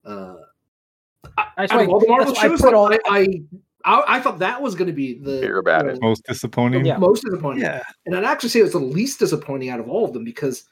[0.05, 0.35] uh,
[1.57, 2.91] That's out why, of all the Marvel that's I shows, put all.
[2.93, 3.27] I, I
[3.85, 6.01] I I thought that was going to be the Hear about you it.
[6.01, 6.85] Most disappointing.
[6.85, 6.97] Yeah.
[6.97, 7.63] most disappointing.
[7.63, 7.81] Yeah.
[8.05, 10.65] And I'd actually say it was the least disappointing out of all of them because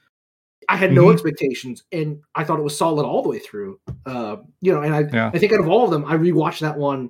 [0.70, 1.14] I had no Mhm.
[1.14, 3.80] expectations and I thought it was solid all the way through.
[4.06, 5.32] Uh, you know, and I Yeah.
[5.34, 7.10] I think out of all of them, I rewatched that one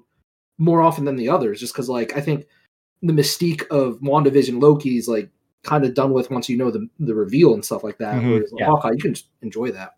[0.62, 2.46] more often than the others, just because like I think
[3.02, 5.28] the mystique of WandaVision Loki is like
[5.64, 8.16] kind of done with once you know the the reveal and stuff like that.
[8.22, 8.32] Mhm.
[8.32, 8.66] Whereas like, Yeah.
[8.68, 9.96] Hawkeye, you can enjoy that.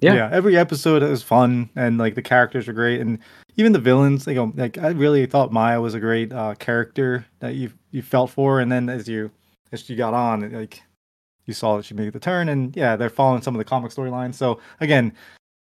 [0.00, 0.14] Yeah.
[0.14, 3.18] yeah every episode is fun and like the characters are great and
[3.56, 7.24] even the villains like, um, like i really thought maya was a great uh character
[7.38, 9.30] that you you felt for and then as you
[9.72, 10.82] as she got on like
[11.46, 13.92] you saw that she made the turn and yeah they're following some of the comic
[13.92, 15.12] storylines so again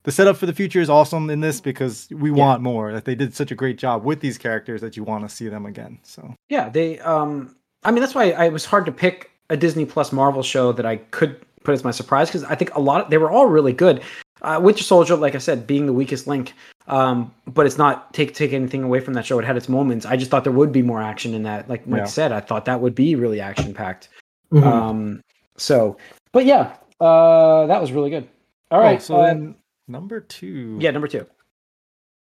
[0.04, 3.16] the setup for the future is awesome in this because we want more that they
[3.16, 6.00] did such a great job with these characters that you want to see them again
[6.04, 7.00] so Yeah, they.
[7.00, 10.44] Um, I mean, that's why I, it was hard to pick a Disney Plus Marvel
[10.44, 13.02] show that I could put as my surprise because I think a lot.
[13.06, 14.02] Of, they were all really good.
[14.42, 16.54] Uh, Winter Soldier, like I said, being the weakest link,
[16.88, 19.40] um, but it's not take take anything away from that show.
[19.40, 20.06] It had its moments.
[20.06, 21.70] I just thought there would be more action in that.
[21.70, 22.06] Like Mike Yeah.
[22.06, 24.10] said, I thought that would be really action packed.
[24.52, 24.64] Mhm.
[24.64, 25.22] Um,
[25.58, 25.98] so,
[26.34, 28.28] but yeah, uh, that was really good.
[28.72, 29.56] All right, Oh, so uh, then
[29.88, 31.26] number two yeah, number two,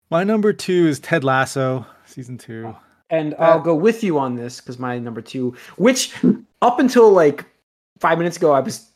[0.10, 2.76] my number two is ted lasso season two
[3.10, 6.14] and I'll go with you on this because my number two, which
[6.62, 7.46] up until like
[8.00, 8.92] five minutes ago, I was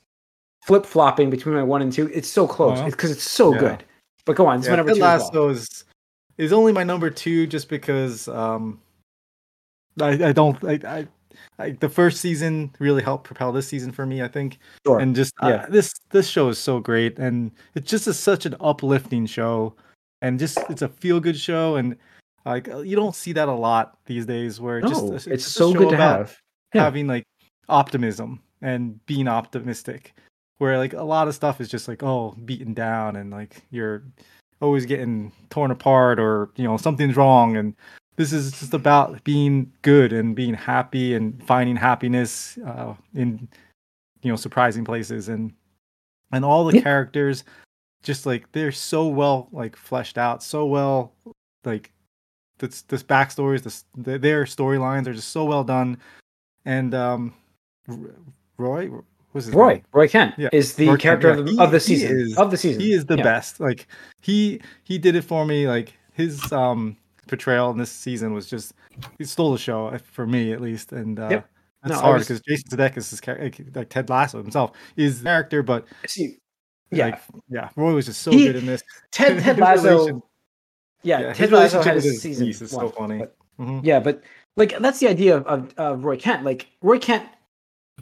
[0.66, 2.08] flip flopping between my one and two.
[2.14, 2.90] It's so close Uh-huh.
[2.90, 3.60] because it's so Yeah.
[3.60, 3.84] good.
[4.26, 5.06] But go on, it's Yeah, my number Ted two.
[5.06, 5.50] as Lasso well.
[5.50, 5.86] is
[6.38, 8.82] is only my number two just because um
[10.02, 11.08] I, I don't I, I
[11.60, 14.22] like the first season really helped propel this season for me.
[14.22, 15.00] I think, Sure.
[15.00, 18.56] and just uh, this this show is so great, and it's just a, such an
[18.60, 19.76] uplifting show,
[20.22, 21.96] and just it's a feel good show, and
[22.46, 24.60] like uh, you don't see that a lot these days.
[24.60, 26.38] Where no, just it's, just a so good to have.
[26.74, 26.84] Yeah.
[26.84, 27.26] having like
[27.68, 30.14] optimism and being optimistic
[30.62, 34.04] where like a lot of stuff is just like oh beaten down and like you're
[34.62, 37.76] always getting torn apart or you know something's wrong and
[38.22, 43.48] this is just about being good and being happy and finding happiness uh, in
[44.22, 45.52] you know surprising places and
[46.32, 46.84] and all the Yeah.
[46.84, 47.44] characters
[48.04, 51.14] just like they're so well like fleshed out so well
[51.66, 51.92] like
[52.60, 55.98] this this backstories this th- their storylines are just so well done
[56.66, 57.34] and um
[58.58, 58.90] roy
[59.34, 59.84] was his Roy, name?
[59.94, 61.40] Roy Kent Yeah, is the Roy Kent, character yeah.
[61.40, 62.20] of, the, He- of the season.
[62.20, 62.82] is- of the season.
[62.82, 63.24] he is the Yeah.
[63.24, 63.88] best like
[64.20, 68.74] he he did it for me like his um portrayal in this season was just
[69.18, 71.50] he stole the show uh, for me at least and uh Yep.
[71.84, 75.26] that's No, hard was- because jason sudeikis is like, like ted lasso himself is the
[75.26, 76.38] character but See,
[76.92, 80.24] yeah, like yeah roy was just so He- good in this Ted, Ted Lasso.
[81.04, 82.48] yeah, yeah, Ted Lasso had his season.
[82.48, 83.82] is one, so funny but- Mhm.
[83.84, 84.24] Yeah, but
[84.58, 86.44] like that's the idea of, of, of Roy Kent.
[86.44, 87.24] Like Roy Kent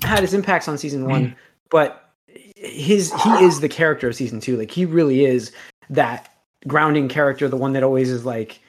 [0.04, 1.36] had his impacts on season one,
[1.70, 2.14] but
[2.56, 4.56] his he is the character of season two.
[4.56, 5.52] Like he really is
[5.90, 6.34] that
[6.68, 8.62] grounding character, the one that always is like,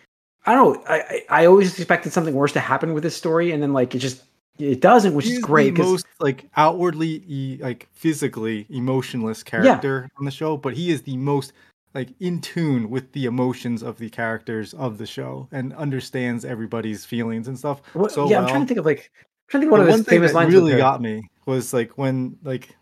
[0.46, 0.82] I don't know.
[0.88, 3.98] I I, always expected something worse to happen with this story, and then like it
[3.98, 4.24] just
[4.58, 5.74] it doesn't, which He's is great.
[5.74, 11.02] the most like outwardly e- like physically emotionless character on the show but he is
[11.02, 11.52] the most
[11.94, 17.04] like in tune with the emotions of the characters of the show and understands everybody's
[17.04, 19.64] feelings and stuff what- so yeah, I'm trying to think of like I'm trying to
[19.64, 22.76] think of one of his one thing that really got me was like when like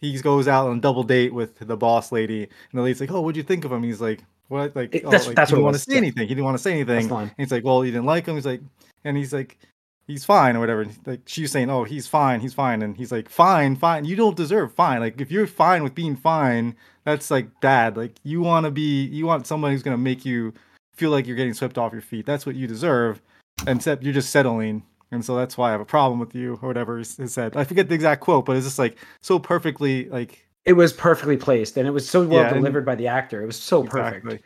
[0.00, 3.10] he goes out on a double date with the boss lady and the lady's like
[3.10, 4.22] oh what'd you think of him he's like
[4.52, 5.98] what like It- oh, that's- like, that's he didn't want to say yeah.
[5.98, 8.34] anything he didn't want to say anything and he's like, well, you didn't like him.
[8.36, 8.60] He's like,
[9.04, 9.58] and he's like,
[10.06, 10.82] he's fine or whatever.
[10.82, 14.04] And like she's saying, oh, he's fine, he's fine, and he's like, fine, fine.
[14.04, 15.00] You don't deserve fine.
[15.00, 17.96] Like if you're fine with being fine, that's like bad.
[17.96, 20.52] Like you want to be, you want someone who's gonna make you
[20.94, 22.26] feel like you're getting swept off your feet.
[22.26, 23.20] That's what you deserve.
[23.66, 24.82] Except you're just settling.
[25.10, 27.56] And so that's why I have a problem with you, or whatever he said.
[27.56, 31.36] I forget the exact quote, but it's just like so perfectly like It was perfectly
[31.36, 33.42] placed, and it was so well Yeah, delivered by the actor.
[33.42, 34.42] It was so perfect.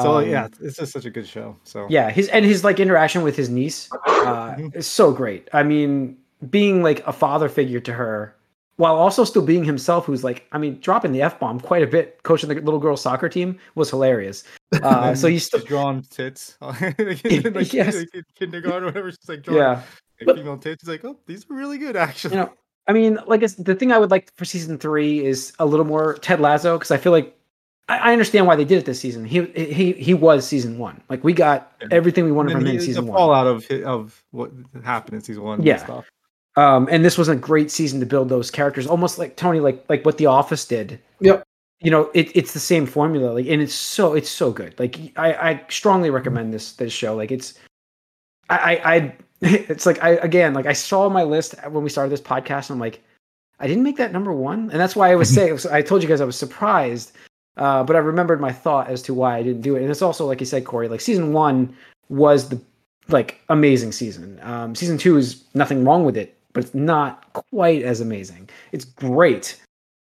[0.00, 1.56] So Um, yeah, it's just such a good show.
[1.64, 4.74] So Yeah, his and his like interaction with his niece uh, Mhm.
[4.76, 5.48] is so great.
[5.52, 6.16] I mean,
[6.50, 8.34] being like a father figure to her,
[8.76, 11.86] while also still being himself, who's like, I mean, dropping the f bomb quite a
[11.86, 14.44] bit, coaching the little girls soccer team was hilarious.
[14.84, 17.96] Uh, so he's still, drawing tits, like, Yes.
[17.96, 19.10] like in kindergarten or whatever.
[19.10, 19.68] She's like drawing yeah.
[20.20, 20.82] like, But- female tits.
[20.84, 22.36] She's like, oh, these are really good, actually.
[22.36, 22.52] You know,
[22.86, 25.86] I mean, like it's, the thing I would like for season three is a little
[25.86, 27.36] more Ted Lasso because I feel like
[27.88, 29.24] I, I understand why they did it this season.
[29.24, 31.00] He he he was season one.
[31.08, 33.18] Like we got everything we wanted from him in he- season the one.
[33.18, 34.50] fallout of of what
[34.84, 35.62] happened in season one.
[35.62, 35.74] Yeah.
[35.74, 36.10] and stuff.
[36.56, 39.84] Um, and this was a great season to build those characters, almost like Tony, like
[39.88, 41.00] like what The Office did.
[41.20, 41.44] Yep.
[41.82, 44.78] You know, it, it's the same formula, like, and it's so it's so good.
[44.78, 47.16] Like, I, I strongly recommend this this show.
[47.16, 47.54] Like, it's,
[48.50, 49.16] I, I, I
[49.70, 52.76] it's like I again, like I saw my list when we started this podcast, and
[52.76, 53.02] I'm like,
[53.58, 56.08] I didn't make that number one, and that's why I was saying, I told you
[56.08, 57.12] guys I was surprised,
[57.56, 60.02] uh, but I remembered my thought as to why I didn't do it, and it's
[60.02, 61.74] also like you said, Corey, like season one
[62.08, 62.60] was the
[63.08, 64.38] like amazing season.
[64.42, 68.48] Um, season two is nothing wrong with it, but it's not quite as amazing.
[68.72, 69.60] It's great.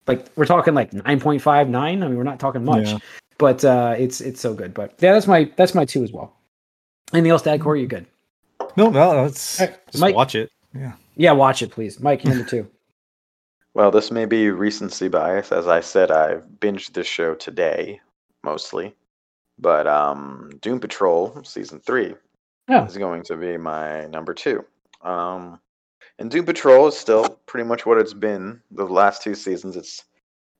[0.07, 1.75] Like we're talking like 9.59.
[1.75, 2.99] I mean, we're not talking much, Yeah.
[3.39, 4.75] but uh, it's it's so good.
[4.75, 6.37] But yeah, that's my that's my two as well.
[7.13, 7.81] Anything else to add, Corey?
[7.81, 8.07] You good?
[8.77, 10.51] No, no, let's Hey, just Mike- watch it.
[10.75, 10.93] Yeah.
[11.17, 12.01] Yeah, watch it, please.
[12.01, 12.69] Mike, number two.
[13.77, 15.51] Well, this may be recency bias.
[15.51, 18.01] As I said, I binged this show today,
[18.45, 18.95] mostly.
[19.59, 22.15] But um, Doom Patrol season three
[22.69, 22.85] Oh.
[22.85, 24.65] is going to be my number two.
[25.03, 25.59] Um,
[26.21, 29.77] and Doom Patrol is still pretty much what it's been the last two seasons.
[29.77, 30.05] It's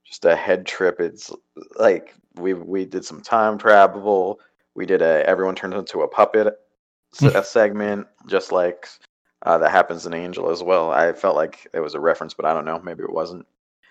[0.05, 0.99] just a head trip.
[0.99, 1.31] It's
[1.77, 4.41] like we we did some time travel.
[4.75, 6.55] We did a everyone turns into a puppet s-
[7.23, 8.89] a segment, just like
[9.43, 10.91] uh, that happens in Angel as well.
[10.91, 12.81] I felt like it was a reference, but I don't know.
[12.81, 13.47] Maybe it wasn't.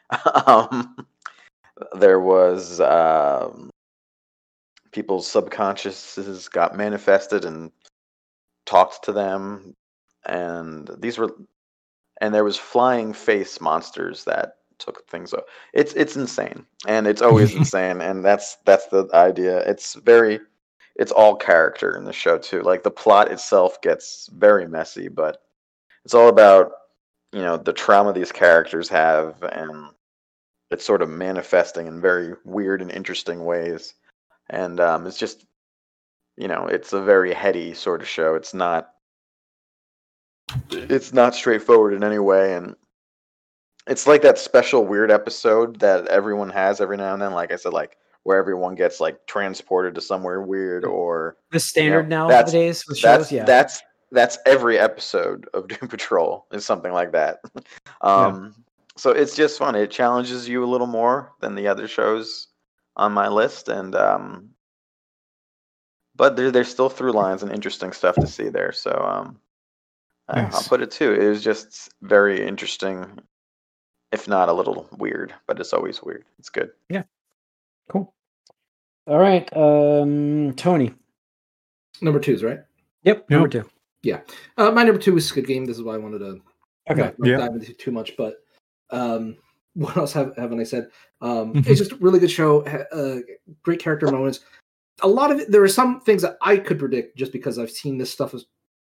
[0.48, 0.96] um,
[1.94, 3.70] there was um,
[4.92, 7.72] people's subconsciouses got manifested and
[8.66, 9.74] talked to them,
[10.26, 11.32] and these were,
[12.22, 15.48] and there was flying face monsters that took things up.
[15.74, 19.60] It's it's insane, and it's always insane, and that's that's the idea.
[19.60, 20.40] It's very
[20.96, 22.62] it's all character in the show too.
[22.62, 25.42] Like the plot itself gets very messy, but
[26.06, 26.72] it's all about
[27.32, 29.88] you know the trauma these characters have, and
[30.72, 33.96] it's sort of manifesting in very weird and interesting ways.
[34.50, 35.46] And um, it's just
[36.38, 38.36] you know it's a very heady sort of show.
[38.36, 38.92] It's not
[40.70, 42.76] it's not straightforward in any way, and
[43.88, 47.34] it's like that special weird episode that everyone has every now and then.
[47.34, 52.04] Like I said, like where everyone gets like transported to somewhere weird, or The standard
[52.04, 53.44] Yeah, now that's- nowadays with that's shows, yeah.
[53.46, 53.82] that's
[54.12, 57.40] that's every episode of Doom Patrol is something like that.
[58.02, 58.54] um,
[58.96, 59.76] so it's just fun.
[59.76, 62.48] It challenges you a little more than the other shows
[62.96, 64.50] on my list, and um,
[66.16, 68.72] but there, there's still through lines and interesting stuff to see there.
[68.72, 69.40] So um,
[70.30, 71.12] I- I'll put it too.
[71.14, 73.20] It was just very interesting,
[74.12, 76.24] if not a little weird, but it's always weird.
[76.40, 76.70] It's good.
[77.90, 78.14] Cool.
[79.08, 80.94] All right, um, Tony.
[82.02, 82.60] Number two's right.
[83.04, 83.70] Yep, number two.
[84.58, 85.66] Uh, my number two is Squid Game.
[85.66, 86.42] This is why I wanted to
[86.90, 87.02] Okay.
[87.02, 87.38] not, not Yeah.
[87.38, 88.38] dive into too much, but
[88.90, 89.38] um,
[89.76, 90.90] what else have, haven't I said?
[91.22, 91.68] Um, Mhm.
[91.68, 92.64] it's just a really good show.
[92.66, 93.20] Uh,
[93.64, 94.42] great character moments.
[95.02, 95.52] A lot of it.
[95.52, 98.36] There are some things that I could predict just because I've seen this stuff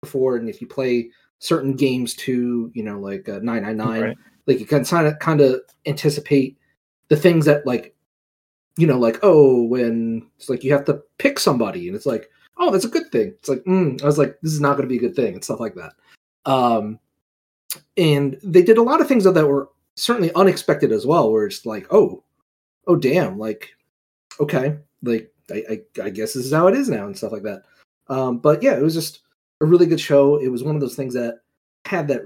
[0.02, 4.02] before, and if you play certain games too, you know, like uh, nine nine nine,
[4.02, 4.16] Right.
[4.46, 6.58] like you can kind of kind of anticipate
[7.08, 7.94] the things that like,
[8.76, 12.30] you know, like oh, when it's like you have to pick somebody, and it's like
[12.58, 13.28] oh, that's a good thing.
[13.38, 15.34] It's like mm, I was like this is not going to be a good thing
[15.34, 15.92] and stuff like that.
[16.44, 16.98] Um,
[17.96, 21.66] and they did a lot of things that were certainly unexpected as well where it's
[21.66, 22.22] like oh
[22.86, 23.70] oh damn like
[24.40, 27.42] okay like I, I i guess this is how it is now and stuff like
[27.42, 27.64] that
[28.08, 29.20] um but yeah it was just
[29.60, 31.40] a really good show it was one of those things that
[31.84, 32.22] had that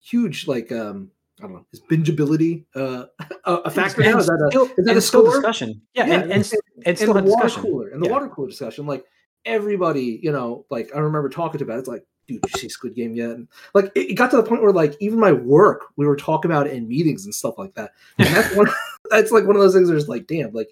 [0.00, 3.04] huge like um i don't know is bingeability uh
[3.44, 5.30] a, factor now And is that a, still, is that a score?
[5.32, 5.80] discussion.
[5.94, 6.52] Yeah, Yeah, and, and,
[6.86, 7.62] and- still and a the water discussion.
[7.70, 8.12] cooler and the Yeah.
[8.12, 9.04] water cooler discussion like
[9.44, 12.68] everybody you know like i remember talking about it, it's like dude did you see
[12.68, 15.32] squid game yet and like it, it got to the point where like even my
[15.32, 18.68] work we were talking about it in meetings and stuff like that and that's one
[19.10, 20.70] that's like one of those things where it's like damn like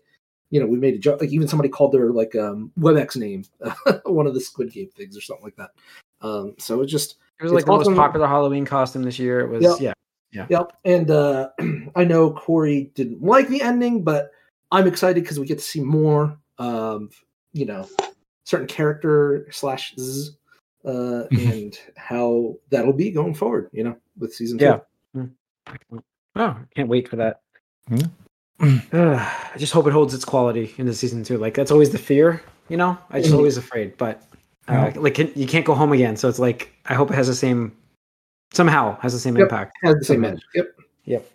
[0.51, 3.45] you know we made a joke like even somebody called their like um webex name
[4.05, 5.71] one of the squid game things or something like that
[6.21, 9.41] um so it just It was like the most popular Halloween costume this year.
[9.41, 9.93] It was yeah.
[10.33, 10.73] Yep.
[10.85, 11.51] And uh,
[11.97, 14.31] I know Corey didn't like the ending, but
[14.71, 17.15] I'm excited because we get to see more of,
[17.53, 17.89] you know,
[18.45, 20.37] certain character slash zzz,
[20.85, 24.65] uh, and how that'll be going forward, you know, with season two.
[24.65, 25.27] Yeah.
[26.37, 27.41] Oh, can't wait for that.
[27.91, 28.07] Yeah.
[28.61, 31.39] Ugh, I just hope it holds its quality into season two.
[31.39, 32.99] Like that's always the fear, you know.
[33.11, 33.39] I just Mhm.
[33.39, 34.23] always afraid, but
[34.69, 36.17] uh, like can, you can't go home again.
[36.17, 37.73] So it's like I hope it has the same
[38.53, 39.45] somehow has the same Yep.
[39.45, 39.77] impact.
[39.83, 40.43] Has the same magic.
[40.55, 40.77] Yep.
[41.05, 41.31] Yep.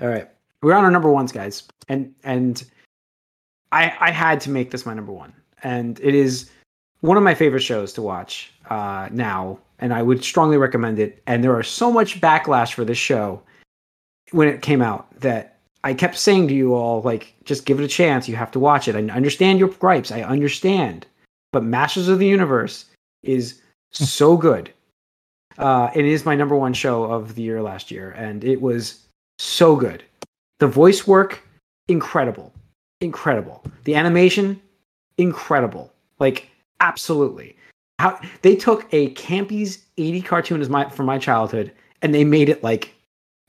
[0.00, 0.28] All right.
[0.62, 1.64] We're on our number ones, guys.
[1.88, 2.64] And and
[3.72, 5.32] I I had to make this my number one.
[5.62, 6.50] And it is
[7.00, 9.58] one of my favorite shows to watch uh now.
[9.78, 11.22] And I would strongly recommend it.
[11.26, 13.42] And there are so much backlash for this show
[14.32, 17.84] when it came out that I kept saying to you all, like, just give it
[17.84, 18.28] a chance.
[18.28, 18.96] You have to watch it.
[18.96, 20.10] I understand your gripes.
[20.10, 21.06] I understand.
[21.52, 22.86] But Masters of the Universe
[23.22, 23.60] is
[23.92, 24.72] so good.
[25.58, 29.06] Uh, it is my number one show of the year last year, and it was
[29.38, 30.02] so good.
[30.58, 31.42] The voice work,
[31.88, 32.52] incredible,
[33.00, 33.62] incredible.
[33.84, 34.60] The animation,
[35.18, 35.92] incredible.
[36.18, 36.48] Like
[36.80, 37.56] absolutely.
[37.98, 42.48] How they took a campy's 80 cartoon as my from my childhood, and they made
[42.48, 42.94] it like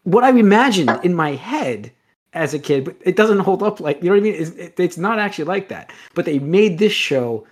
[0.04, 1.92] what I imagined in my head
[2.34, 4.36] as a kid, but it doesn't hold up like you know what I mean.
[4.36, 5.92] It's, it, it's not actually like that.
[6.14, 7.46] But they made this show.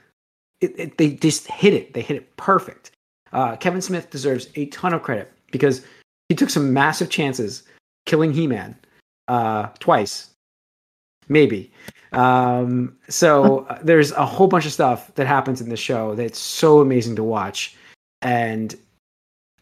[0.61, 1.93] It, it, they just hit it.
[1.93, 2.91] They hit it perfect.
[3.35, 5.85] Uh, Kevin Smith deserves a ton of credit because
[6.29, 7.63] he took some massive chances
[8.05, 8.73] killing He-Man
[9.27, 10.29] uh, twice,
[11.27, 11.69] maybe.
[12.13, 16.39] Um, so uh, there's a whole bunch of stuff that happens in the show that's
[16.39, 17.75] so amazing to watch,
[18.21, 18.73] and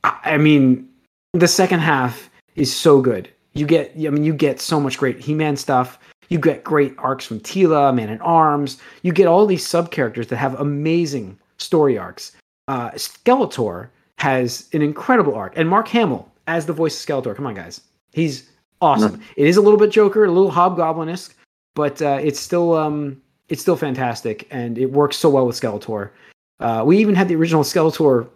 [0.03, 0.87] I, I mean,
[1.33, 3.27] the second half is so good.
[3.53, 5.97] You get, I mean, you get so much great He-Man stuff.
[6.29, 8.79] You get great arcs from Teela, Man at Arms.
[9.01, 12.33] You get all these sub characters that have amazing story arcs.
[12.67, 17.35] Uh, Skeletor has an incredible arc, and Mark Hamill as the voice of Skeletor.
[17.35, 17.81] Come on, guys,
[18.13, 18.49] he's
[18.81, 19.21] awesome.
[19.35, 21.35] It is a little bit Joker, a little Hobgoblin esque,
[21.75, 26.11] but uh, it's still um, it's still fantastic, and it works so well with Skeletor.
[26.59, 28.27] Uh, we even had the original Skeletor,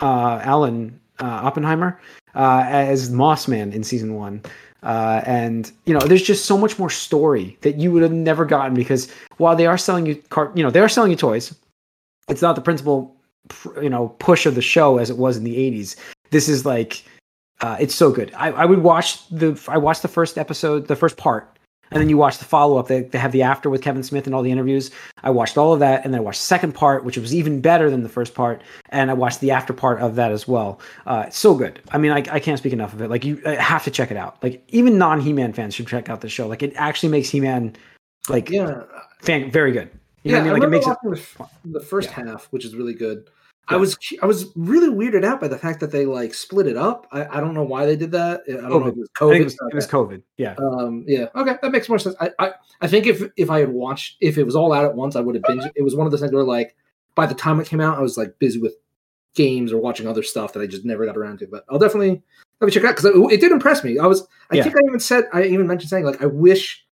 [0.00, 2.00] uh, Alan uh, Oppenheimer,
[2.34, 4.42] uh, as Moss Man in season one.
[4.82, 8.46] Uh, and you know, there's just so much more story that you would have never
[8.46, 11.54] gotten because while they are selling you car, you know, they are selling you toys.
[12.28, 13.19] It's not the principal, pr-
[13.82, 15.96] you know, push of the show as it was in the '80s.
[16.30, 17.02] This is like,
[17.60, 18.32] uh, it's so good.
[18.36, 21.58] I, I would watch the, I watched the first episode, the first part,
[21.90, 22.86] and then you watch the follow up.
[22.86, 24.92] They, they have the after with Kevin Smith and all the interviews.
[25.24, 27.60] I watched all of that, and then I watched the second part, which was even
[27.60, 30.80] better than the first part, and I watched the after part of that as well.
[31.06, 31.80] Uh, it's so good.
[31.90, 33.10] I mean, I, I can't speak enough of it.
[33.10, 34.40] Like you uh, have to check it out.
[34.42, 36.46] Like even non He Man fans should check out the show.
[36.46, 37.74] Like it actually makes He Man
[38.28, 38.82] like Yeah.
[39.20, 39.90] fan very good.
[40.22, 40.74] You yeah, know what I mean?
[40.74, 41.48] I Like it makes it.
[41.72, 43.30] the, first half, which is really good.
[43.70, 46.76] I was I was really weirded out by the fact that they like split it
[46.76, 47.06] up.
[47.12, 48.42] I, I don't know why they did that.
[48.48, 49.40] I don't know if it was COVID.
[49.40, 50.22] it was, it was COVID.
[50.36, 50.54] Yeah.
[50.58, 52.16] Um, yeah, okay, that makes more sense.
[52.20, 54.94] I, I, I think if if I had watched, if it was all out at
[54.94, 55.66] once, I would have binged.
[55.66, 55.72] it.
[55.76, 56.76] It was one of those things where like
[57.14, 58.74] by the time it came out, I was like busy with
[59.34, 61.46] games or watching other stuff that I just never got around to.
[61.46, 62.20] But I'll definitely
[62.60, 63.98] let me check it out because it, it did impress me.
[63.98, 64.64] I was, I Yeah.
[64.64, 66.84] think I even said, I even mentioned saying like I wish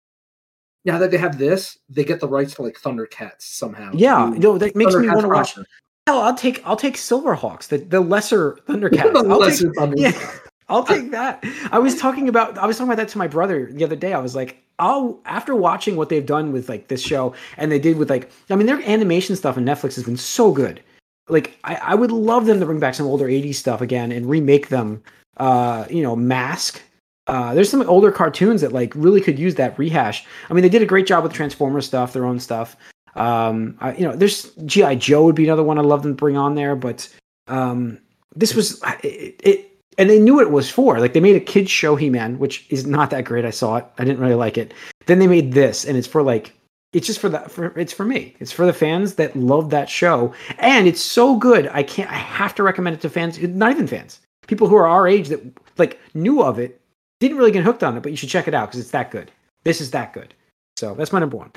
[0.85, 3.91] now that they have this, they get the rights to like Thundercats somehow.
[3.95, 4.33] Yeah.
[4.37, 5.59] No, that makes me want to watch.
[6.07, 9.13] Hell, I'll take I'll take Silverhawks, the, the lesser Thundercats.
[9.13, 10.33] The I'll lesser take, Thunder- yeah,
[10.69, 11.45] I'll take that.
[11.73, 14.13] I was talking about I was talking about that to my brother the other day.
[14.13, 17.79] I was like, I'll after watching what they've done with like this show and they
[17.79, 20.81] did with like I mean their animation stuff on Netflix has been so good.
[21.29, 24.31] Like I, I would love them to bring back some older 80s stuff again and
[24.31, 25.03] remake them
[25.39, 26.83] uh, you know, mask.
[27.27, 30.25] Uh, there's some older cartoons that like really could use that rehash.
[30.49, 32.77] I mean, they did a great job with Transformer stuff, their own stuff.
[33.17, 36.17] Um, I, you know, there's GI Joe would be another one I'd love them to
[36.17, 37.09] bring on there, but
[37.49, 37.99] um,
[38.35, 39.73] this was it, it.
[39.99, 41.01] And they knew what it was for.
[41.01, 43.47] Like they made a kids show He Man, which is not that great.
[43.47, 43.87] I saw it.
[43.99, 44.75] I didn't really like it.
[45.07, 46.53] Then they made this, and it's for like
[46.93, 48.37] it's just for the for it's for me.
[48.39, 51.69] It's for the fans that love that show, and it's so good.
[51.73, 52.11] I can't.
[52.11, 55.29] I have to recommend it to fans, not even fans, people who are our age
[55.29, 55.41] that
[55.79, 56.81] like knew of it,
[57.21, 59.11] didn't really get hooked on it, but you should check it out because it's that
[59.11, 59.31] good.
[59.64, 60.35] This is that good.
[60.77, 61.53] So that's my number one.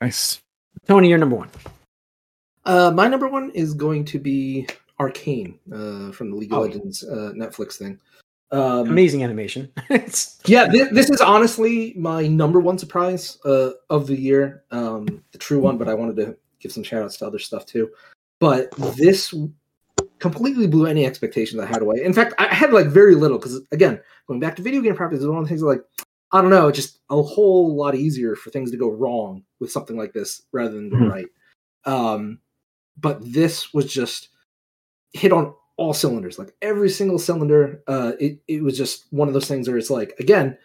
[0.00, 0.40] Nice.
[0.86, 1.48] Tony, you're number one.
[2.64, 4.66] Uh, my number one is going to be
[4.98, 6.62] Arcane uh, from the League of Oh.
[6.62, 7.98] Legends uh, Netflix thing.
[8.50, 9.72] Um, Amazing animation.
[10.44, 15.38] Yeah, this, this is honestly my number one surprise uh, of the year, um, the
[15.38, 15.78] true one.
[15.78, 17.90] But I wanted to give some shout outs to other stuff too.
[18.40, 19.32] But this
[20.18, 22.02] completely blew any expectations I had away.
[22.04, 25.22] In fact, I had like very little because again, going back to video game properties
[25.22, 25.82] is one of the things like
[26.32, 29.96] I don't know, just a whole lot easier for things to go wrong with something
[29.98, 31.10] like this rather than go Mhm.
[31.10, 31.26] right.
[31.84, 32.38] Um,
[32.98, 34.28] but this was just
[35.12, 37.82] hit on all cylinders, like every single cylinder.
[37.86, 40.56] Uh, it it was just one of those things where it's like again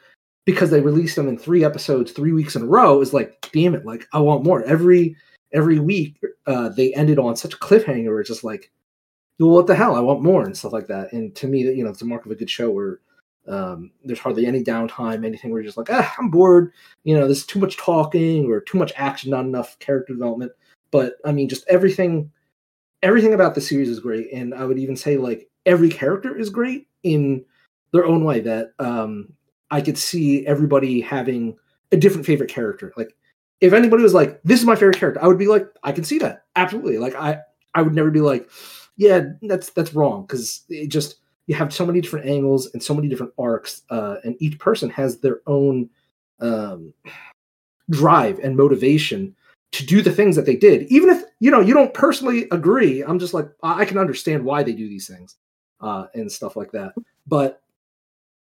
[0.45, 3.01] because they released them in three episodes, three weeks in a row.
[3.01, 4.63] Is like, damn it, like I want more.
[4.63, 5.15] Every
[5.53, 8.07] every week, uh, they ended on such a cliffhanger.
[8.07, 8.71] Where it's just like,
[9.39, 9.95] well, what the hell?
[9.95, 11.11] I want more and stuff like that.
[11.13, 12.99] And to me, that you know, it's a mark of a good show where
[13.47, 16.71] um, there's hardly any downtime, anything where you're just like, ah, I'm bored.
[17.03, 20.51] You know, there's too much talking or too much action, not enough character development.
[20.91, 22.31] But I mean, just everything,
[23.03, 26.49] everything about the series is great, and I would even say like every character is
[26.49, 27.43] great in
[27.91, 28.39] their own way.
[28.41, 29.33] That um,
[29.71, 31.57] I could see everybody having
[31.91, 32.93] a different favorite character.
[32.97, 33.15] Like,
[33.61, 36.03] if anybody was like, "This is my favorite character," I would be like, "I can
[36.03, 37.39] see that absolutely." Like, I
[37.73, 38.49] I would never be like,
[38.95, 41.17] "Yeah, that's that's wrong," because it just
[41.47, 44.89] you have so many different angles and so many different arcs, uh, and each person
[44.91, 45.89] has their own
[46.39, 46.93] um,
[47.89, 49.35] drive and motivation
[49.71, 53.01] to do the things that they did, even if you know you don't personally agree.
[53.01, 55.35] I'm just like I can understand why they do these things
[55.81, 56.93] uh, and stuff like that.
[57.25, 57.61] But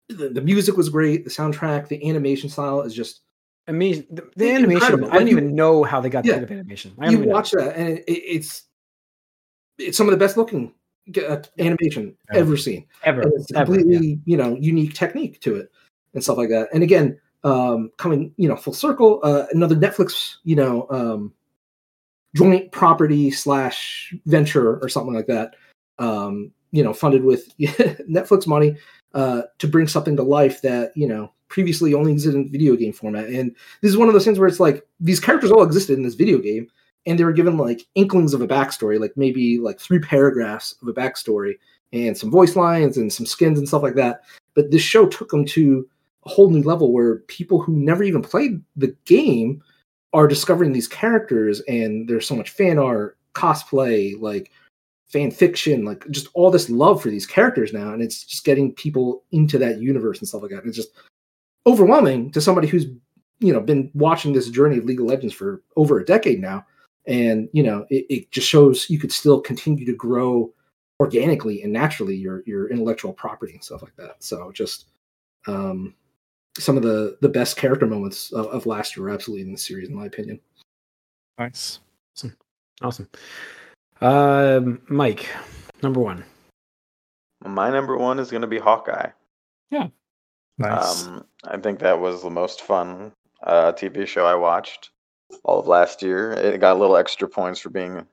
[0.10, 3.22] the, the music was great, the soundtrack, the animation style is just
[3.68, 4.06] amazing.
[4.12, 4.74] The, the animation.
[4.74, 5.10] incredible.
[5.12, 6.40] I don't you- even know how they got Yeah.
[6.40, 6.94] that animation.
[7.00, 7.36] I you even know.
[7.36, 8.64] watch that and it, it's
[9.78, 10.74] it's some of the best looking
[11.60, 12.40] animation Yeah.
[12.40, 12.86] ever seen.
[13.04, 13.22] ever.
[13.22, 14.16] and it's a ever, completely yeah.
[14.26, 15.70] you know unique technique to it
[16.14, 20.36] and stuff like that and again um coming you know full circle uh another netflix
[20.44, 21.34] you know um
[22.36, 25.56] joint property slash venture or something like that
[26.00, 28.76] um you know funded with netflix money
[29.14, 32.94] uh to bring something to life that you know previously only existed in video game
[32.94, 35.98] format and this is one of those things where it's like these characters all existed
[35.98, 36.68] in this video game
[37.06, 40.88] and they were given like inklings of a backstory like maybe like three paragraphs of
[40.88, 41.56] a backstory
[41.94, 44.24] and some voice lines and some skins and stuff like that.
[44.56, 45.88] But this show took them to
[46.26, 49.62] a whole new level where people who never even played the game
[50.14, 54.52] are discovering these characters, and there's so much fan art, cosplay, like
[55.08, 58.74] fan fiction, like just all this love for these characters now, and it's just getting
[58.74, 60.60] people into that universe and stuff like that.
[60.60, 60.92] And it's just
[61.66, 62.86] overwhelming to somebody who's
[63.40, 66.66] you know been watching this journey of League of Legends for over a decade now,
[67.06, 70.54] and you know it, it just shows you could still continue to grow
[71.00, 74.24] organically and naturally your your intellectual property and stuff like that.
[74.24, 74.86] So just
[75.48, 75.96] um,
[76.58, 79.90] some of the the best character moments of, of last year absolutely in the series,
[79.90, 80.40] in my opinion.
[81.38, 81.80] Nice.
[82.16, 82.38] Awesome.
[82.82, 83.10] awesome
[84.02, 85.28] Um, Mike,
[85.82, 86.24] number one.
[87.44, 89.10] My number one is going to be Hawkeye.
[89.72, 89.88] Yeah.
[90.60, 91.08] Nice.
[91.08, 94.92] Um, I think that was the most fun uh, TV show I watched
[95.44, 96.32] all of last year.
[96.34, 98.06] It got a little extra points for being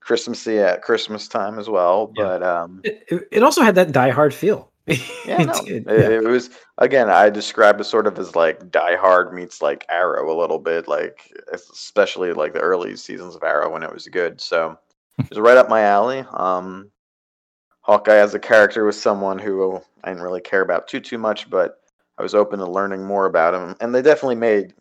[0.00, 2.12] Christmassy at Christmas time as well.
[2.16, 2.24] Yeah.
[2.24, 4.70] But um, It, it- it also had that Die Hard feel.
[5.26, 6.10] yeah, no, it, yeah.
[6.10, 7.08] it was again.
[7.08, 10.86] I describe it sort of as like Die Hard meets like Arrow a little bit,
[10.86, 14.42] like especially like the early seasons of Arrow when it was good.
[14.42, 14.78] So
[15.18, 16.22] it was right up my alley.
[16.34, 16.90] Um,
[17.80, 21.48] Hawkeye as a character was someone who I didn't really care about too too much,
[21.48, 21.80] but
[22.18, 24.74] I was open to learning more about him, and they definitely made,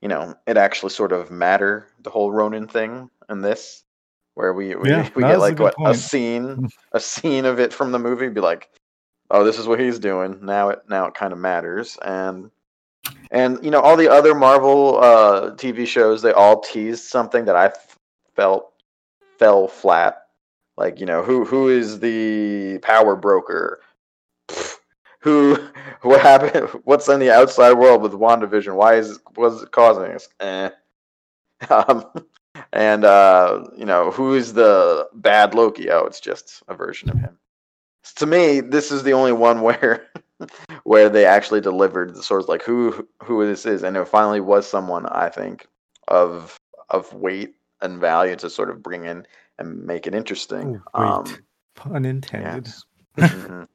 [0.00, 3.84] you know, it actually sort of matter the whole Ronin thing and this,
[4.34, 7.58] where we we, Yeah, we get a like good what a scene a scene of
[7.58, 8.68] it from the movie, be like,
[9.30, 10.70] oh, this is what he's doing now.
[10.70, 12.50] It now it kind of matters, and
[13.30, 17.56] and you know all the other Marvel uh, TV shows, they all teased something that
[17.56, 17.98] I f-
[18.34, 18.72] felt
[19.38, 20.22] fell flat.
[20.76, 23.80] Like you know who who is the power broker?
[25.26, 25.58] Who
[26.02, 26.68] what happened?
[26.84, 28.76] What's in the outside world with WandaVision?
[28.76, 30.28] Why is what's it causing us?
[30.40, 30.70] Eh.
[31.70, 32.04] Um,
[32.74, 35.90] and uh, you know who is the bad Loki?
[35.90, 37.38] Oh, it's just a version of him.
[38.16, 40.06] To me, this is the only one where
[40.84, 44.66] where they actually delivered the of like who who this is, and it finally was
[44.66, 45.66] someone I think
[46.08, 46.58] of
[46.90, 49.26] of weight and value to sort of bring in
[49.58, 50.80] and make it interesting.
[50.94, 51.24] Oh, Um.
[51.74, 52.66] Pun intended.
[52.66, 52.84] yes.
[53.32, 53.66] Mhm.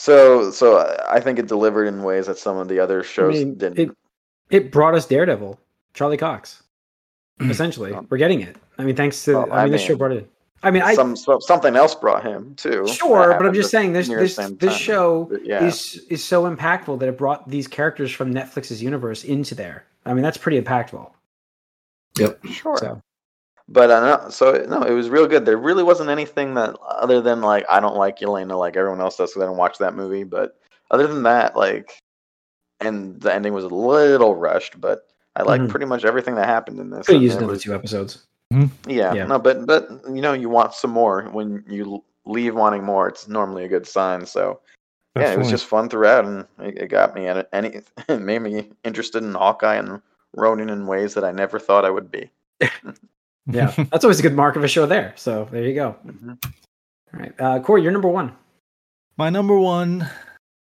[0.00, 3.04] So so I- I think it delivered in ways that some of the other I
[3.04, 3.78] shows mean, didn't.
[3.78, 3.90] it
[4.48, 5.60] it brought us Daredevil,
[5.92, 6.62] Charlie Cox.
[7.40, 8.56] Essentially, Well, we're getting it.
[8.78, 10.30] I mean, thanks to well, I I mean, this show brought it.
[10.62, 12.86] I mean, I some so, something else brought him too.
[12.88, 14.72] sure, but I'm just saying this this this time.
[14.72, 15.64] show But yeah.
[15.66, 19.84] is is so impactful that it brought these characters from Netflix's universe into there.
[20.06, 21.10] I mean, that's pretty impactful.
[22.18, 22.44] Yep.
[22.46, 22.76] Sure.
[22.78, 23.02] So
[23.72, 25.46] But uh, no, so no, it was real good.
[25.46, 29.16] There really wasn't anything that other than like I don't like Yelena like everyone else
[29.16, 30.24] does because I don't watch that movie.
[30.24, 30.58] But
[30.90, 31.92] other than that, like,
[32.80, 35.06] and the ending was a little rushed, but
[35.36, 35.68] I like Mhm.
[35.68, 37.06] pretty much everything that happened in this.
[37.06, 38.26] could have and used another two episodes.
[38.50, 39.26] Yeah, Yeah.
[39.26, 43.06] no, but but you know you want some more when you leave wanting more.
[43.06, 44.26] It's normally a good sign.
[44.26, 44.60] So
[45.16, 47.82] yeah, it was just fun throughout, and it, it got me at any.
[48.08, 50.02] It made me interested in Hawkeye and
[50.34, 52.30] Ronin in ways that I never thought I would be.
[53.52, 55.12] Yeah, that's always a good mark of a show there.
[55.16, 55.96] So there you go.
[56.06, 56.38] Mhm.
[57.14, 58.32] All right, uh, Corey, you're number one.
[59.16, 60.08] My number one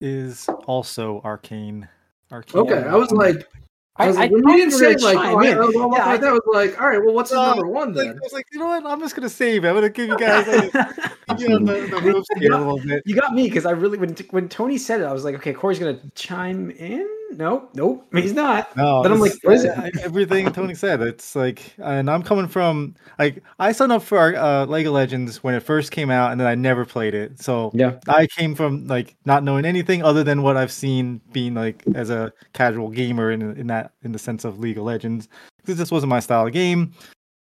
[0.01, 1.89] is also Arcane.
[2.31, 2.61] Arcane.
[2.63, 3.49] Okay, I was like,
[3.97, 5.57] I was I- like I when thought you didn't say gonna like, oh, I, in.
[5.57, 6.29] I was Yeah, like that.
[6.29, 8.45] I was like, all right, well, what's his No, number one Like, I was like,
[8.53, 8.87] you know what?
[8.87, 9.69] I'm just gonna save it.
[9.69, 13.03] I'm gonna give you guys like, you on the, the ropes here a little bit.
[13.07, 15.53] You got me because I really when when Tony said it, I was like, okay,
[15.53, 17.09] Corey's gonna chime in.
[17.33, 18.75] Nope, nope, he's not.
[18.77, 19.75] No, Then I'm like, what is it?
[20.03, 21.03] Everything Tony said.
[21.03, 25.43] It's like, and I'm coming from like I signed up for uh, League of Legends
[25.43, 27.41] when it first came out, and then I never played it.
[27.41, 31.55] So Yeah, I came from like not knowing anything other than what I've seen being
[31.55, 35.29] like as a casual gamer in in that in the sense of League of Legends
[35.59, 36.93] because this wasn't my style of game,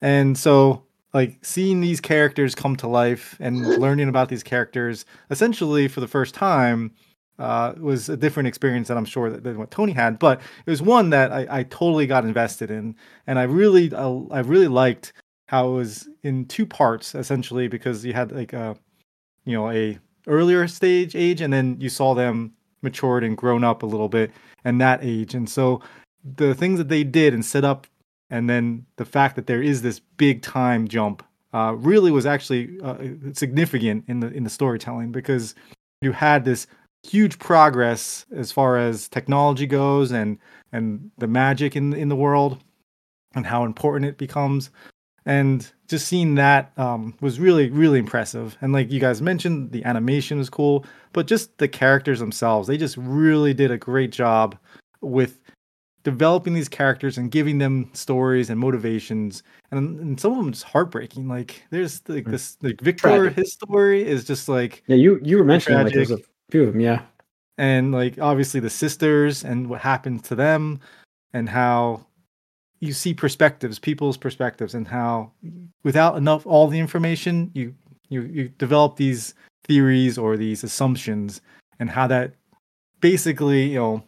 [0.01, 0.83] and so
[1.13, 6.07] like seeing these characters come to life and learning about these characters essentially for the
[6.07, 6.91] first time
[7.39, 10.69] uh, was a different experience than I'm sure that, than what Tony had, but it
[10.69, 12.95] was one that I, I totally got invested in,
[13.27, 15.13] and I really I, I really liked
[15.47, 18.75] how it was in two parts essentially because you had like a
[19.45, 23.83] you know a earlier stage age and then you saw them matured and grown up
[23.83, 24.31] a little bit
[24.63, 25.81] and that age and so
[26.37, 27.85] the things that they did and set up
[28.31, 31.23] and then the fact that there is this big time jump
[31.53, 32.97] uh, really was actually uh,
[33.33, 35.53] significant in the in the storytelling because
[36.01, 36.67] you had this
[37.09, 40.37] huge progress as far as technology goes and
[40.71, 42.57] and the magic in in the world
[43.35, 44.69] and how important it becomes
[45.25, 49.83] and just seeing that um, was really really impressive and like you guys mentioned the
[49.85, 54.57] animation was cool but just the characters themselves they just really did a great job
[55.01, 55.39] with
[56.03, 59.41] developing these characters and giving them stories and motivations
[59.71, 62.31] and, and some of them just heartbreaking like there's like Mm.
[62.31, 63.33] this like Viktor Tragic.
[63.35, 64.95] his story is just like yeah.
[64.95, 66.31] You you were mentioning like there's a Tragic.
[66.49, 66.81] Few of them.
[66.81, 67.01] Yeah,
[67.57, 70.79] and like obviously the sisters and what happened to them
[71.33, 72.05] and how
[72.79, 75.31] you see perspectives people's perspectives and how
[75.83, 77.73] without enough all the information you
[78.09, 79.33] you you develop these
[79.63, 81.41] theories or these assumptions
[81.79, 82.33] and how that
[82.99, 84.03] basically you know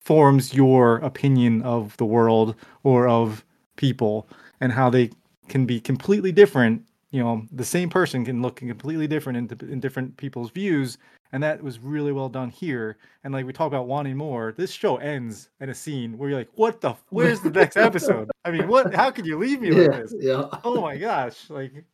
[0.00, 3.44] forms your opinion of the world or of
[3.76, 4.26] people
[4.60, 5.10] and how they
[5.48, 9.80] can be completely different you know the same person can look completely different in, in
[9.80, 10.98] different people's views
[11.32, 14.70] and that was really well done here and like we talk about wanting more this
[14.70, 18.50] show ends in a scene where you're like what the where's the next episode i
[18.50, 20.44] mean what how could you leave me like Yeah, this yeah.
[20.64, 21.84] oh my gosh like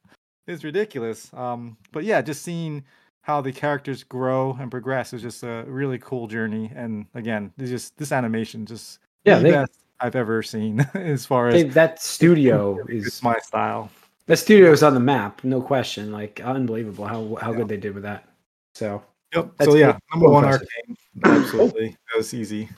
[0.47, 2.85] it's ridiculous um but yeah just seeing
[3.22, 7.70] how the characters grow and progress is just a really cool journey and again it's
[7.70, 9.39] just this animation just yeah.
[9.39, 13.39] the They, best i've ever seen as far as they, that studio it's is my
[13.39, 13.91] style
[14.26, 16.11] that studio is on the map, no question.
[16.11, 18.26] Like unbelievable how how good they did with that.
[18.74, 19.03] So
[19.35, 20.68] yep That's so yeah number one impressive.
[20.89, 20.97] arcane
[21.43, 22.68] absolutely that was easy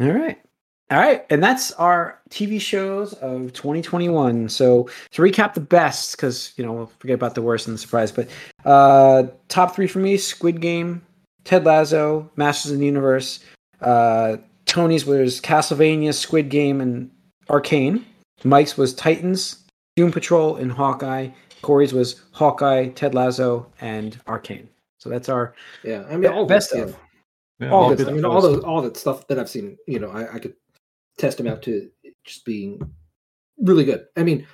[0.00, 0.38] all right,
[0.90, 4.48] All right, and that's our TV shows of 2021.
[4.48, 7.78] So to recap the best, because you know we'll forget about the worst and the
[7.78, 8.10] surprise.
[8.10, 8.28] But
[8.64, 11.00] uh, top three for me: Squid Game,
[11.44, 13.38] Ted Lasso, Masters of the Universe.
[13.80, 17.08] Uh, Tony's was Castlevania, Squid Game, and
[17.48, 18.04] Arcane.
[18.42, 19.58] Mike's was Titans,
[19.94, 21.28] Doom Patrol, and Hawkeye.
[21.62, 24.68] Corey's was Hawkeye, Ted Lasso, and Arcane.
[25.04, 26.96] So that's our Yeah, I mean, all best of.
[27.60, 28.08] Yeah, All all good good.
[28.08, 30.54] I mean, all the all the stuff that I've seen, you know, I, I could
[31.18, 31.90] test them out to
[32.24, 32.80] just being
[33.58, 34.06] really good.
[34.16, 34.46] I mean,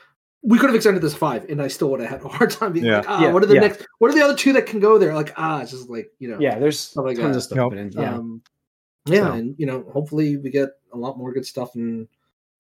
[0.42, 2.72] we could have extended this five, and I still would have had a hard time
[2.72, 2.98] being Yeah.
[2.98, 3.61] like, ah, Yeah, what are the yeah.
[3.61, 3.86] next?
[4.01, 5.14] What are the other two that can go there?
[5.14, 7.36] Like, ah, it's just like you know, Yeah, there's Stuff like tons that.
[7.36, 7.57] of stuff.
[7.59, 7.68] Yep.
[7.70, 7.92] put in.
[7.92, 8.42] Yeah, Um,
[9.07, 12.09] yeah, So- and you know, hopefully we get a lot more good stuff in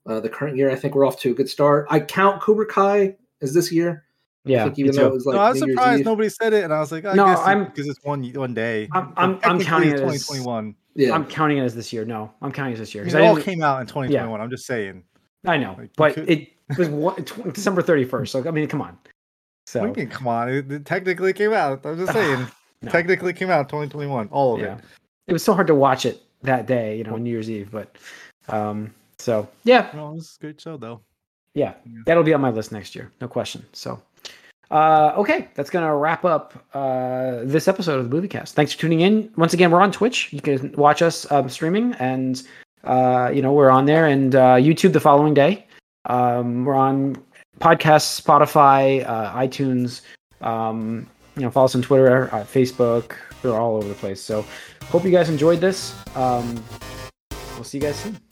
[0.06, 0.70] uh, the current year.
[0.70, 1.86] I think we're off to a good start.
[1.90, 4.04] I count Cobra Kai as this year.
[4.46, 4.64] I yeah.
[4.64, 6.06] think me even though it was like no, I was surprised Eve.
[6.06, 8.54] nobody said it, and I was like, I No, guess I'm- because it's one one
[8.54, 8.88] day.
[8.92, 10.74] I'm- I'm- I'm counting it as- 2021.
[10.94, 12.04] Yeah, I'm counting it as this year.
[12.04, 14.40] No, I'm counting it as this year Because because it all came out in 2021.
[14.40, 15.04] I'm just saying.
[15.46, 18.28] I know, like, but could- it was one, tw- December 31st.
[18.28, 18.96] So I mean, come on.
[19.66, 20.48] So We can come on.
[20.48, 21.84] It, it technically came out.
[21.86, 22.46] I'm just saying.
[22.82, 22.90] No.
[22.90, 24.28] Technically came out 2021.
[24.32, 24.84] All of yeah, it.
[25.28, 27.70] it was so hard to watch it that day, you know, New Year's Eve.
[27.70, 27.94] But
[28.48, 31.02] um, so yeah, No, it was a great show though.
[31.54, 32.00] yeah, Yeah.
[32.06, 33.64] that'll be on my list next year, no question.
[33.74, 34.00] So.
[34.70, 38.54] Uh, okay, that's gonna wrap up uh, this episode of the Movie Cast.
[38.54, 39.32] Thanks for tuning in.
[39.36, 40.32] Once again, we're on Twitch.
[40.32, 42.42] You can watch us um, streaming, and
[42.84, 45.66] uh, you know we're on there, and uh, YouTube the following day.
[46.06, 47.16] Um, we're on
[47.60, 50.02] podcasts, Spotify, uh, iTunes.
[50.40, 53.16] Um, you know, follow us on Twitter, uh, Facebook.
[53.42, 54.20] We're all over the place.
[54.20, 54.44] So,
[54.84, 55.94] hope you guys enjoyed this.
[56.14, 56.62] Um,
[57.54, 58.29] we'll see you guys soon.